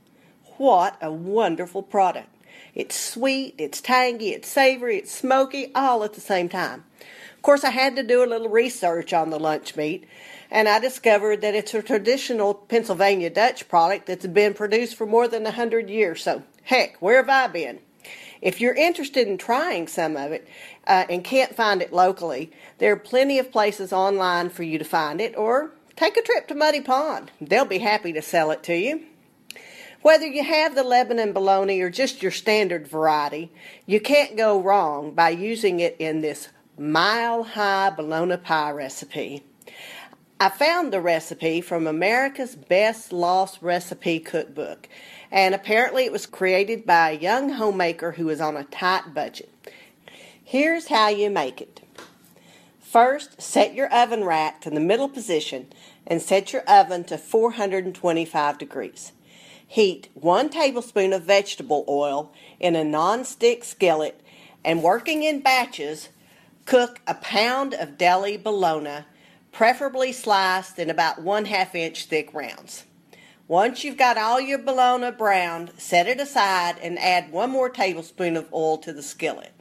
What 0.58 0.98
a 1.02 1.10
wonderful 1.10 1.82
product. 1.82 2.28
It's 2.76 3.00
sweet, 3.00 3.56
it's 3.58 3.80
tangy, 3.80 4.32
it's 4.32 4.50
savory, 4.50 4.98
it's 4.98 5.16
smoky, 5.16 5.72
all 5.74 6.04
at 6.04 6.12
the 6.12 6.22
same 6.22 6.50
time. 6.50 6.84
Of 7.38 7.42
course, 7.42 7.64
I 7.64 7.70
had 7.70 7.96
to 7.96 8.04
do 8.04 8.26
a 8.26 8.28
little 8.28 8.50
research 8.50 9.14
on 9.14 9.30
the 9.30 9.40
lunch 9.40 9.78
meat, 9.78 10.06
and 10.52 10.68
I 10.68 10.80
discovered 10.80 11.40
that 11.40 11.56
it's 11.56 11.74
a 11.74 11.82
traditional 11.82 12.54
Pennsylvania 12.54 13.30
Dutch 13.30 13.70
product 13.70 14.08
that's 14.08 14.28
been 14.28 14.54
produced 14.54 14.96
for 14.96 15.06
more 15.06 15.30
than 15.30 15.46
a 15.46 15.52
hundred 15.52 15.90
years. 15.90 16.22
So, 16.24 16.44
heck, 16.64 16.98
where 17.02 17.16
have 17.16 17.30
I 17.30 17.48
been? 17.48 17.80
If 18.42 18.62
you're 18.62 18.76
interested 18.76 19.28
in 19.28 19.38
trying 19.38 19.88
some 19.88 20.16
of 20.16 20.32
it 20.32 20.48
uh, 20.88 21.06
and 21.10 21.24
can't 21.24 21.56
find 21.56 21.82
it 21.82 21.92
locally, 21.92 22.52
there 22.78 22.94
are 22.94 22.98
plenty 22.98 23.38
of 23.38 23.52
places 23.52 23.92
online 23.92 24.50
for 24.50 24.64
you 24.64 24.78
to 24.78 24.86
find 24.86 25.20
it, 25.20 25.36
or 25.38 25.72
take 25.96 26.16
a 26.16 26.22
trip 26.22 26.48
to 26.48 26.56
Muddy 26.56 26.82
Pond. 26.82 27.32
They'll 27.42 27.66
be 27.66 27.80
happy 27.80 28.14
to 28.14 28.22
sell 28.22 28.52
it 28.52 28.64
to 28.64 28.76
you. 28.76 29.04
Whether 30.02 30.28
you 30.28 30.46
have 30.46 30.76
the 30.76 30.84
Lebanon 30.84 31.34
bologna 31.34 31.82
or 31.82 31.90
just 31.90 32.24
your 32.24 32.32
standard 32.32 32.88
variety, 32.88 33.52
you 33.86 34.00
can't 34.00 34.38
go 34.38 34.62
wrong 34.62 35.12
by 35.12 35.32
using 35.32 35.82
it 35.82 35.98
in 36.00 36.22
this 36.22 36.48
mile 36.78 37.44
high 37.44 37.90
bologna 37.90 38.38
pie 38.38 38.72
recipe. 38.72 39.44
I 40.42 40.48
found 40.48 40.94
the 40.94 41.02
recipe 41.02 41.60
from 41.60 41.86
America's 41.86 42.56
Best 42.56 43.12
Lost 43.12 43.62
Recipe 43.62 44.20
Cookbook, 44.20 44.88
and 45.30 45.54
apparently 45.54 46.06
it 46.06 46.14
was 46.14 46.26
created 46.26 46.86
by 46.86 47.10
a 47.10 47.20
young 47.20 47.50
homemaker 47.50 48.14
who 48.14 48.28
was 48.28 48.40
on 48.40 48.56
a 48.56 48.64
tight 48.64 49.14
budget. 49.14 49.50
Here's 50.42 50.88
how 50.88 51.10
you 51.10 51.30
make 51.30 51.60
it. 51.60 51.82
First, 52.80 53.42
set 53.42 53.74
your 53.74 53.94
oven 53.94 54.24
rack 54.24 54.62
to 54.62 54.70
the 54.70 54.80
middle 54.80 55.10
position 55.10 55.74
and 56.08 56.22
set 56.22 56.54
your 56.54 56.62
oven 56.62 57.04
to 57.04 57.18
425 57.18 58.58
degrees. 58.58 59.12
Heat 59.68 60.08
one 60.14 60.50
tablespoon 60.50 61.12
of 61.12 61.24
vegetable 61.24 61.84
oil 61.90 62.32
in 62.62 62.78
a 62.78 62.86
non-stick 62.86 63.66
skillet 63.66 64.22
and 64.64 64.84
working 64.84 65.24
in 65.24 65.42
batches, 65.42 66.08
cook 66.66 67.02
a 67.06 67.16
pound 67.16 67.74
of 67.74 67.98
deli 67.98 68.38
bologna, 68.38 69.04
preferably 69.52 70.12
sliced 70.12 70.80
in 70.80 70.90
about 70.90 71.22
one 71.22 71.46
half 71.46 71.76
inch 71.76 72.06
thick 72.06 72.34
rounds. 72.34 72.86
Once 73.48 73.84
you've 73.84 73.98
got 73.98 74.18
all 74.18 74.40
your 74.40 74.60
bologna 74.60 75.10
browned, 75.10 75.72
set 75.78 76.08
it 76.08 76.20
aside 76.20 76.78
and 76.84 77.00
add 77.00 77.32
one 77.32 77.50
more 77.50 77.70
tablespoon 77.70 78.38
of 78.38 78.54
oil 78.54 78.78
to 78.78 78.94
the 78.94 79.02
skillet. 79.02 79.52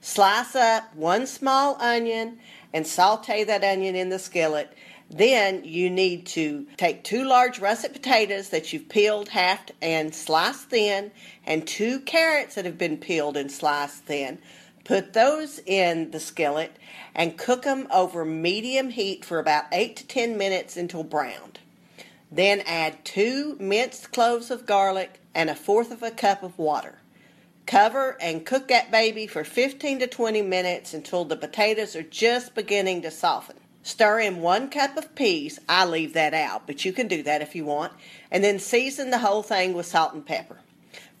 Slice 0.00 0.54
up 0.54 0.94
one 0.94 1.26
small 1.26 1.76
onion 1.80 2.38
and 2.72 2.86
saute 2.86 3.44
that 3.44 3.64
onion 3.64 3.94
in 3.94 4.08
the 4.08 4.18
skillet. 4.18 4.72
Then 5.10 5.64
you 5.64 5.90
need 5.90 6.26
to 6.28 6.66
take 6.76 7.02
two 7.02 7.24
large 7.24 7.58
russet 7.58 7.92
potatoes 7.92 8.50
that 8.50 8.72
you've 8.72 8.88
peeled, 8.88 9.30
halved, 9.30 9.72
and 9.80 10.14
sliced 10.14 10.68
thin, 10.68 11.10
and 11.46 11.66
two 11.66 12.00
carrots 12.00 12.54
that 12.54 12.64
have 12.66 12.78
been 12.78 12.98
peeled 12.98 13.36
and 13.36 13.50
sliced 13.50 14.04
thin. 14.04 14.38
Put 14.88 15.12
those 15.12 15.60
in 15.66 16.12
the 16.12 16.18
skillet 16.18 16.74
and 17.14 17.36
cook 17.36 17.64
them 17.64 17.86
over 17.90 18.24
medium 18.24 18.88
heat 18.88 19.22
for 19.22 19.38
about 19.38 19.64
8 19.70 19.96
to 19.96 20.06
10 20.06 20.38
minutes 20.38 20.78
until 20.78 21.04
browned. 21.04 21.58
Then 22.32 22.62
add 22.62 23.04
two 23.04 23.58
minced 23.60 24.12
cloves 24.12 24.50
of 24.50 24.64
garlic 24.64 25.20
and 25.34 25.50
a 25.50 25.54
fourth 25.54 25.92
of 25.92 26.02
a 26.02 26.10
cup 26.10 26.42
of 26.42 26.58
water. 26.58 27.00
Cover 27.66 28.16
and 28.18 28.46
cook 28.46 28.68
that 28.68 28.90
baby 28.90 29.26
for 29.26 29.44
15 29.44 29.98
to 29.98 30.06
20 30.06 30.40
minutes 30.40 30.94
until 30.94 31.26
the 31.26 31.36
potatoes 31.36 31.94
are 31.94 32.02
just 32.02 32.54
beginning 32.54 33.02
to 33.02 33.10
soften. 33.10 33.56
Stir 33.82 34.20
in 34.20 34.40
one 34.40 34.70
cup 34.70 34.96
of 34.96 35.14
peas. 35.14 35.58
I 35.68 35.84
leave 35.84 36.14
that 36.14 36.32
out, 36.32 36.66
but 36.66 36.86
you 36.86 36.94
can 36.94 37.08
do 37.08 37.22
that 37.24 37.42
if 37.42 37.54
you 37.54 37.66
want. 37.66 37.92
And 38.30 38.42
then 38.42 38.58
season 38.58 39.10
the 39.10 39.18
whole 39.18 39.42
thing 39.42 39.74
with 39.74 39.84
salt 39.84 40.14
and 40.14 40.24
pepper. 40.24 40.60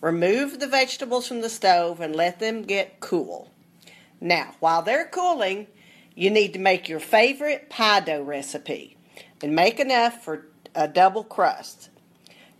Remove 0.00 0.58
the 0.58 0.66
vegetables 0.68 1.28
from 1.28 1.42
the 1.42 1.50
stove 1.50 2.00
and 2.00 2.16
let 2.16 2.38
them 2.38 2.62
get 2.62 3.00
cool. 3.00 3.50
Now, 4.20 4.54
while 4.60 4.82
they're 4.82 5.06
cooling, 5.06 5.68
you 6.14 6.30
need 6.30 6.52
to 6.54 6.58
make 6.58 6.88
your 6.88 7.00
favorite 7.00 7.70
pie 7.70 8.00
dough 8.00 8.22
recipe 8.22 8.96
and 9.42 9.54
make 9.54 9.78
enough 9.78 10.24
for 10.24 10.46
a 10.74 10.88
double 10.88 11.24
crust. 11.24 11.90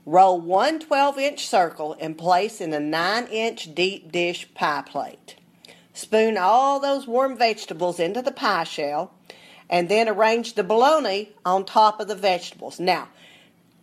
Roll 0.07 0.41
one 0.41 0.79
12 0.81 1.19
inch 1.19 1.47
circle 1.47 1.97
and 2.01 2.17
place 2.17 2.61
in 2.61 2.73
a 2.73 2.81
9 2.81 3.27
inch 3.27 3.75
deep 3.75 4.11
dish 4.13 4.49
pie 4.55 4.83
plate. 4.87 5.37
Spoon 5.93 6.39
all 6.39 6.79
those 6.79 7.07
warm 7.07 7.37
vegetables 7.37 7.99
into 7.99 8.23
the 8.23 8.31
pie 8.31 8.65
shell 8.65 9.13
and 9.69 9.89
then 9.89 10.09
arrange 10.09 10.55
the 10.55 10.65
bologna 10.65 11.33
on 11.45 11.65
top 11.65 12.01
of 12.01 12.09
the 12.09 12.15
vegetables. 12.15 12.79
Now, 12.79 13.09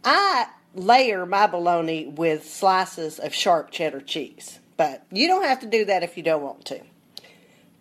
I 0.04 0.48
layer 0.74 1.26
my 1.26 1.48
bologna 1.48 2.08
with 2.08 2.50
slices 2.50 3.20
of 3.20 3.34
sharp 3.34 3.72
cheddar 3.72 4.02
cheese, 4.02 4.60
but 4.78 5.06
you 5.12 5.28
don't 5.28 5.44
have 5.44 5.60
to 5.60 5.68
do 5.68 5.86
that 5.86 6.04
if 6.04 6.18
you 6.18 6.24
don't 6.24 6.42
want 6.42 6.66
to. 6.66 6.80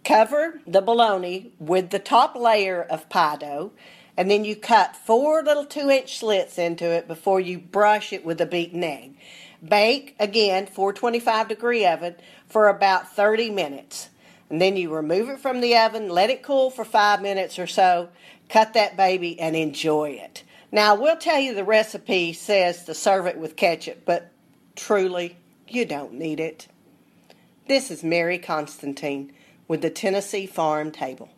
Cover 0.05 0.61
the 0.67 0.83
bologna 0.83 1.53
with 1.59 1.91
the 1.91 1.99
top 1.99 2.37
layer 2.37 2.83
of 2.83 3.09
pie 3.09 3.37
dough 3.37 3.73
and 4.17 4.31
then 4.31 4.45
you 4.45 4.55
cut 4.55 4.97
four 4.97 5.43
little 5.43 5.65
two 5.65 5.91
inch 5.91 6.19
slits 6.19 6.59
into 6.59 6.85
it 6.85 7.09
before 7.09 7.41
you 7.41 7.59
brush 7.59 8.13
it 8.13 8.25
with 8.25 8.41
a 8.41 8.47
beaten 8.47 8.85
egg. 8.85 9.17
Bake 9.67 10.15
again 10.21 10.67
425 10.67 11.49
degree 11.49 11.87
oven 11.87 12.15
for 12.47 12.69
about 12.69 13.15
30 13.15 13.51
minutes. 13.51 14.11
And 14.51 14.61
then 14.61 14.77
you 14.77 14.95
remove 14.95 15.31
it 15.31 15.41
from 15.41 15.61
the 15.61 15.77
oven, 15.77 16.09
let 16.09 16.31
it 16.31 16.43
cool 16.43 16.71
for 16.71 16.85
five 16.85 17.23
minutes 17.23 17.59
or 17.59 17.67
so, 17.67 18.11
cut 18.49 18.75
that 18.75 18.97
baby 18.97 19.41
and 19.41 19.57
enjoy 19.57 20.11
it. 20.11 20.45
Now, 20.71 20.95
we'll 20.95 21.17
tell 21.17 21.41
you 21.41 21.55
the 21.55 21.65
recipe 21.65 22.33
says 22.33 22.85
to 22.85 22.95
serve 22.95 23.27
it 23.27 23.39
with 23.39 23.57
ketchup, 23.57 24.03
but 24.05 24.31
truly, 24.77 25.39
you 25.67 25.87
don't 25.87 26.13
need 26.13 26.41
it. 26.41 26.69
This 27.67 27.91
is 27.91 28.05
Mary 28.05 28.39
Constantine 28.39 29.33
with 29.69 29.83
the 29.83 29.91
Tennessee 29.91 30.47
Farm 30.47 30.91
Table. 30.91 31.31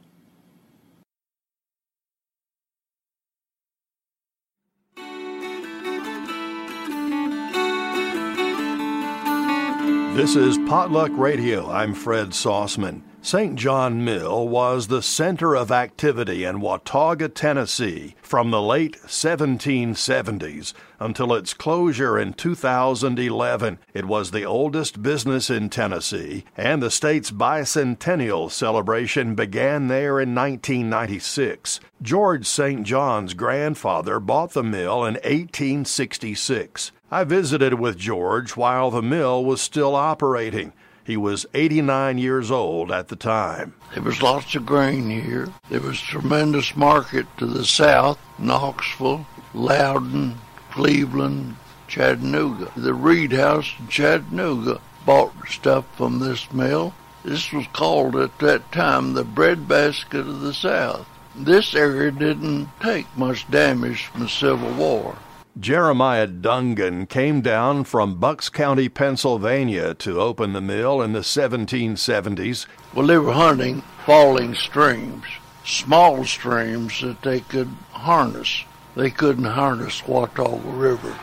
This 10.16 10.34
is 10.34 10.56
Potluck 10.66 11.10
Radio. 11.12 11.70
I'm 11.70 11.92
Fred 11.92 12.28
Sauceman. 12.30 13.02
St. 13.26 13.56
John 13.56 14.04
Mill 14.04 14.46
was 14.46 14.86
the 14.86 15.02
center 15.02 15.56
of 15.56 15.72
activity 15.72 16.44
in 16.44 16.60
Watauga, 16.60 17.28
Tennessee 17.28 18.14
from 18.22 18.52
the 18.52 18.62
late 18.62 19.02
1770s 19.02 20.72
until 21.00 21.34
its 21.34 21.52
closure 21.52 22.16
in 22.16 22.34
2011. 22.34 23.80
It 23.92 24.04
was 24.04 24.30
the 24.30 24.44
oldest 24.44 25.02
business 25.02 25.50
in 25.50 25.70
Tennessee, 25.70 26.44
and 26.56 26.80
the 26.80 26.88
state's 26.88 27.32
bicentennial 27.32 28.48
celebration 28.48 29.34
began 29.34 29.88
there 29.88 30.20
in 30.20 30.32
1996. 30.32 31.80
George 32.00 32.46
St. 32.46 32.84
John's 32.84 33.34
grandfather 33.34 34.20
bought 34.20 34.52
the 34.52 34.62
mill 34.62 35.04
in 35.04 35.14
1866. 35.14 36.92
I 37.10 37.24
visited 37.24 37.74
with 37.74 37.98
George 37.98 38.56
while 38.56 38.92
the 38.92 39.02
mill 39.02 39.44
was 39.44 39.60
still 39.60 39.96
operating. 39.96 40.72
He 41.06 41.16
was 41.16 41.46
89 41.54 42.18
years 42.18 42.50
old 42.50 42.90
at 42.90 43.06
the 43.06 43.14
time. 43.14 43.74
There 43.94 44.02
was 44.02 44.22
lots 44.22 44.56
of 44.56 44.66
grain 44.66 45.08
here. 45.08 45.48
There 45.70 45.80
was 45.80 46.00
tremendous 46.00 46.74
market 46.74 47.26
to 47.38 47.46
the 47.46 47.64
south, 47.64 48.18
Knoxville, 48.40 49.24
Loudon, 49.54 50.40
Cleveland, 50.72 51.58
Chattanooga. 51.86 52.72
The 52.76 52.92
Read 52.92 53.32
House 53.32 53.72
in 53.78 53.86
Chattanooga 53.86 54.80
bought 55.04 55.32
stuff 55.48 55.84
from 55.96 56.18
this 56.18 56.52
mill. 56.52 56.92
This 57.24 57.52
was 57.52 57.68
called 57.72 58.16
at 58.16 58.36
that 58.40 58.72
time 58.72 59.14
the 59.14 59.22
breadbasket 59.22 60.26
of 60.26 60.40
the 60.40 60.54
South. 60.54 61.06
This 61.36 61.76
area 61.76 62.10
didn't 62.10 62.68
take 62.80 63.06
much 63.16 63.48
damage 63.48 64.06
from 64.06 64.22
the 64.22 64.28
Civil 64.28 64.72
War. 64.72 65.16
Jeremiah 65.58 66.26
Dungan 66.26 67.08
came 67.08 67.40
down 67.40 67.84
from 67.84 68.20
Bucks 68.20 68.50
County, 68.50 68.90
Pennsylvania 68.90 69.94
to 69.94 70.20
open 70.20 70.52
the 70.52 70.60
mill 70.60 71.00
in 71.00 71.14
the 71.14 71.20
1770s. 71.20 72.66
Well, 72.92 73.06
they 73.06 73.16
were 73.16 73.32
hunting 73.32 73.80
falling 74.04 74.54
streams, 74.54 75.24
small 75.64 76.26
streams 76.26 77.00
that 77.00 77.22
they 77.22 77.40
could 77.40 77.70
harness. 77.92 78.64
They 78.94 79.08
couldn't 79.08 79.44
harness 79.44 80.06
Watauga 80.06 80.68
River. 80.68 81.18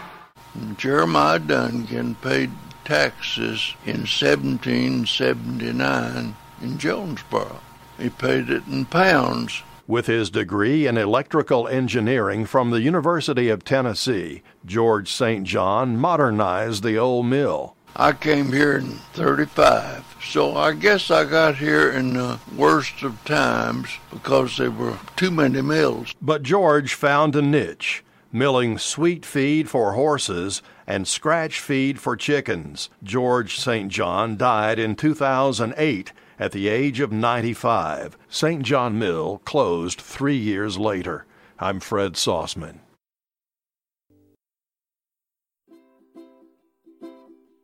And 0.55 0.79
Jeremiah 0.79 1.39
Dungan 1.39 2.19
paid 2.19 2.49
taxes 2.85 3.75
in 3.85 4.07
1779 4.07 6.35
in 6.59 6.77
Jonesboro. 6.79 7.59
He 7.99 8.09
paid 8.09 8.49
it 8.49 8.65
in 8.65 8.85
pounds 8.85 9.61
with 9.87 10.07
his 10.07 10.29
degree 10.29 10.87
in 10.87 10.97
electrical 10.97 11.67
engineering 11.67 12.45
from 12.45 12.69
the 12.69 12.81
University 12.81 13.49
of 13.49 13.63
Tennessee, 13.65 14.41
George 14.65 15.11
St. 15.11 15.45
John 15.45 15.97
modernized 15.97 16.83
the 16.83 16.97
old 16.97 17.25
mill. 17.25 17.75
I 17.95 18.13
came 18.13 18.47
here 18.51 18.77
in 18.77 18.97
35, 19.13 20.15
so 20.23 20.55
I 20.55 20.73
guess 20.73 21.11
I 21.11 21.25
got 21.25 21.57
here 21.57 21.91
in 21.91 22.13
the 22.13 22.39
worst 22.55 23.03
of 23.03 23.23
times 23.23 23.89
because 24.09 24.57
there 24.57 24.71
were 24.71 24.97
too 25.15 25.29
many 25.29 25.61
mills. 25.61 26.15
But 26.19 26.41
George 26.41 26.95
found 26.95 27.35
a 27.35 27.41
niche, 27.41 28.03
milling 28.31 28.79
sweet 28.79 29.25
feed 29.25 29.69
for 29.69 29.93
horses 29.93 30.63
and 30.85 31.07
scratch 31.07 31.59
feed 31.59 31.99
for 31.99 32.15
chickens. 32.15 32.89
George 33.03 33.59
St. 33.59 33.91
John 33.91 34.37
died 34.37 34.79
in 34.79 34.95
2008 34.95 36.13
at 36.39 36.51
the 36.51 36.67
age 36.67 36.99
of 36.99 37.11
95. 37.11 38.17
St. 38.29 38.63
John 38.63 38.97
Mill 38.97 39.41
closed 39.45 40.01
three 40.01 40.37
years 40.37 40.77
later. 40.77 41.25
I'm 41.59 41.79
Fred 41.79 42.13
Sauceman. 42.13 42.79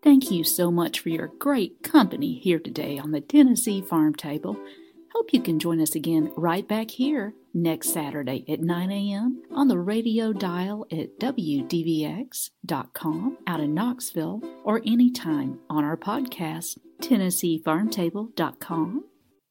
Thank 0.02 0.32
you 0.32 0.46
so 0.46 0.72
much 0.72 1.02
for 1.02 1.10
your 1.10 1.28
great 1.28 1.84
company 1.84 2.40
here 2.40 2.60
today 2.60 2.98
on 2.98 3.12
the 3.12 3.20
Tennessee 3.20 3.82
Farm 3.82 4.16
Table. 4.16 4.58
Hope 5.20 5.34
you 5.34 5.42
can 5.42 5.60
join 5.60 5.82
us 5.82 5.96
again 5.96 6.32
right 6.38 6.66
back 6.66 6.90
here 6.90 7.34
next 7.54 7.92
Saturday 7.92 8.46
at 8.48 8.62
9 8.62 8.90
a.m. 8.90 9.44
on 9.52 9.68
the 9.68 9.78
radio 9.78 10.32
dial 10.32 10.86
at 10.94 11.20
WDVX.com 11.20 13.38
out 13.46 13.60
in 13.60 13.74
Knoxville 13.74 14.42
or 14.64 14.82
anytime 14.86 15.60
on 15.70 15.84
our 15.84 15.98
podcast 15.98 16.78
TennesseeFarmTable.com. 17.02 19.09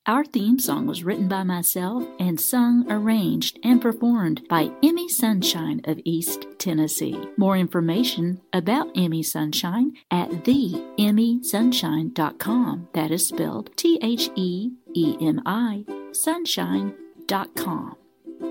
Our 0.09 0.25
theme 0.25 0.59
song 0.59 0.87
was 0.87 1.05
written 1.05 1.29
by 1.29 1.42
myself 1.42 2.03
and 2.18 2.40
sung, 2.40 2.90
arranged, 2.90 3.59
and 3.62 3.83
performed 3.83 4.49
by 4.49 4.68
Emi 4.83 5.07
Sunshine 5.07 5.83
of 5.85 6.01
East 6.03 6.47
Tennessee. 6.59 7.29
More 7.37 7.59
information 7.59 8.40
about 8.55 8.94
Emi 8.94 9.23
Sunshine 9.23 9.92
at 10.11 10.31
theemisunshine.com. 10.31 12.88
That 12.94 13.11
is 13.11 13.29
spelled 13.29 13.77
T 13.77 13.99
H 14.03 14.31
E 14.35 14.71
E 14.94 15.18
M 15.21 15.42
I 15.44 15.85
sunshine.com. 16.12 17.97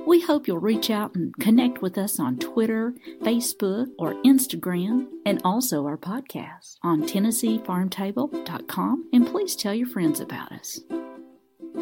We 0.06 0.22
hope 0.22 0.48
you'll 0.48 0.60
reach 0.60 0.91
out 0.91 1.15
and 1.15 1.36
connect 1.39 1.82
with 1.82 1.98
us 1.98 2.20
on 2.20 2.38
Twitter, 2.38 2.93
Facebook, 3.24 3.88
or 3.98 4.13
Instagram, 4.24 5.08
and 5.26 5.41
also 5.43 5.88
our 5.88 5.98
podcast 5.98 6.76
on 6.84 7.02
TennesseeFarmTable.com. 7.02 9.10
And 9.12 9.26
please 9.26 9.56
tell 9.56 9.74
your 9.74 9.88
friends 9.88 10.20
about 10.20 10.52
us. 10.52 10.82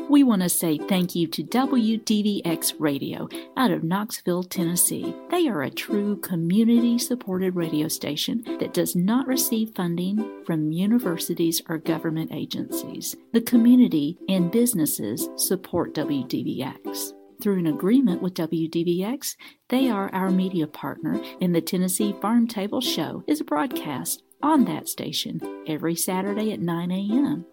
We 0.08 0.24
want 0.24 0.44
to 0.44 0.50
say 0.50 0.78
thank 0.78 1.15
you 1.15 1.28
to 1.28 1.44
WDVX 1.44 2.76
Radio 2.78 3.28
out 3.58 3.72
of 3.72 3.84
Knoxville, 3.84 4.44
Tennessee. 4.44 5.15
They 5.32 5.48
are 5.48 5.63
a 5.63 5.72
true 5.72 6.18
community 6.18 7.00
supported 7.00 7.56
radio 7.56 7.88
station 7.88 8.44
that 8.60 8.74
does 8.74 8.96
not 8.96 9.26
receive 9.26 9.76
funding 9.76 10.44
from 10.46 10.72
universities 10.72 11.60
or 11.68 11.80
government 11.80 12.32
agencies. 12.32 13.15
The 13.34 13.41
community 13.41 14.20
and 14.30 14.52
businesses 14.52 15.28
support 15.38 15.96
WDVX. 15.96 17.13
Through 17.41 17.60
an 17.60 17.68
agreement 17.68 18.22
with 18.22 18.36
WDVX, 18.36 19.36
they 19.70 19.89
are 19.89 20.13
our 20.13 20.30
media 20.30 20.68
partner, 20.68 21.20
and 21.41 21.54
the 21.54 21.62
Tennessee 21.62 22.15
Farm 22.22 22.48
Table 22.48 22.80
Show 22.80 23.24
is 23.28 23.41
broadcast 23.41 24.22
on 24.44 24.65
that 24.65 24.88
station 24.88 25.41
every 25.68 25.96
Saturday 25.96 26.54
at 26.54 26.62
9 26.62 26.91
a.m. 26.91 27.46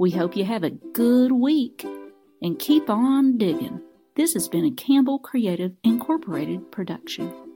We 0.00 0.12
hope 0.12 0.34
you 0.34 0.46
have 0.46 0.64
a 0.64 0.70
good 0.70 1.30
week 1.30 1.86
and 2.40 2.58
keep 2.58 2.88
on 2.88 3.36
digging. 3.36 3.82
This 4.16 4.32
has 4.32 4.48
been 4.48 4.64
a 4.64 4.70
Campbell 4.70 5.18
Creative 5.18 5.72
Incorporated 5.84 6.72
production. 6.72 7.49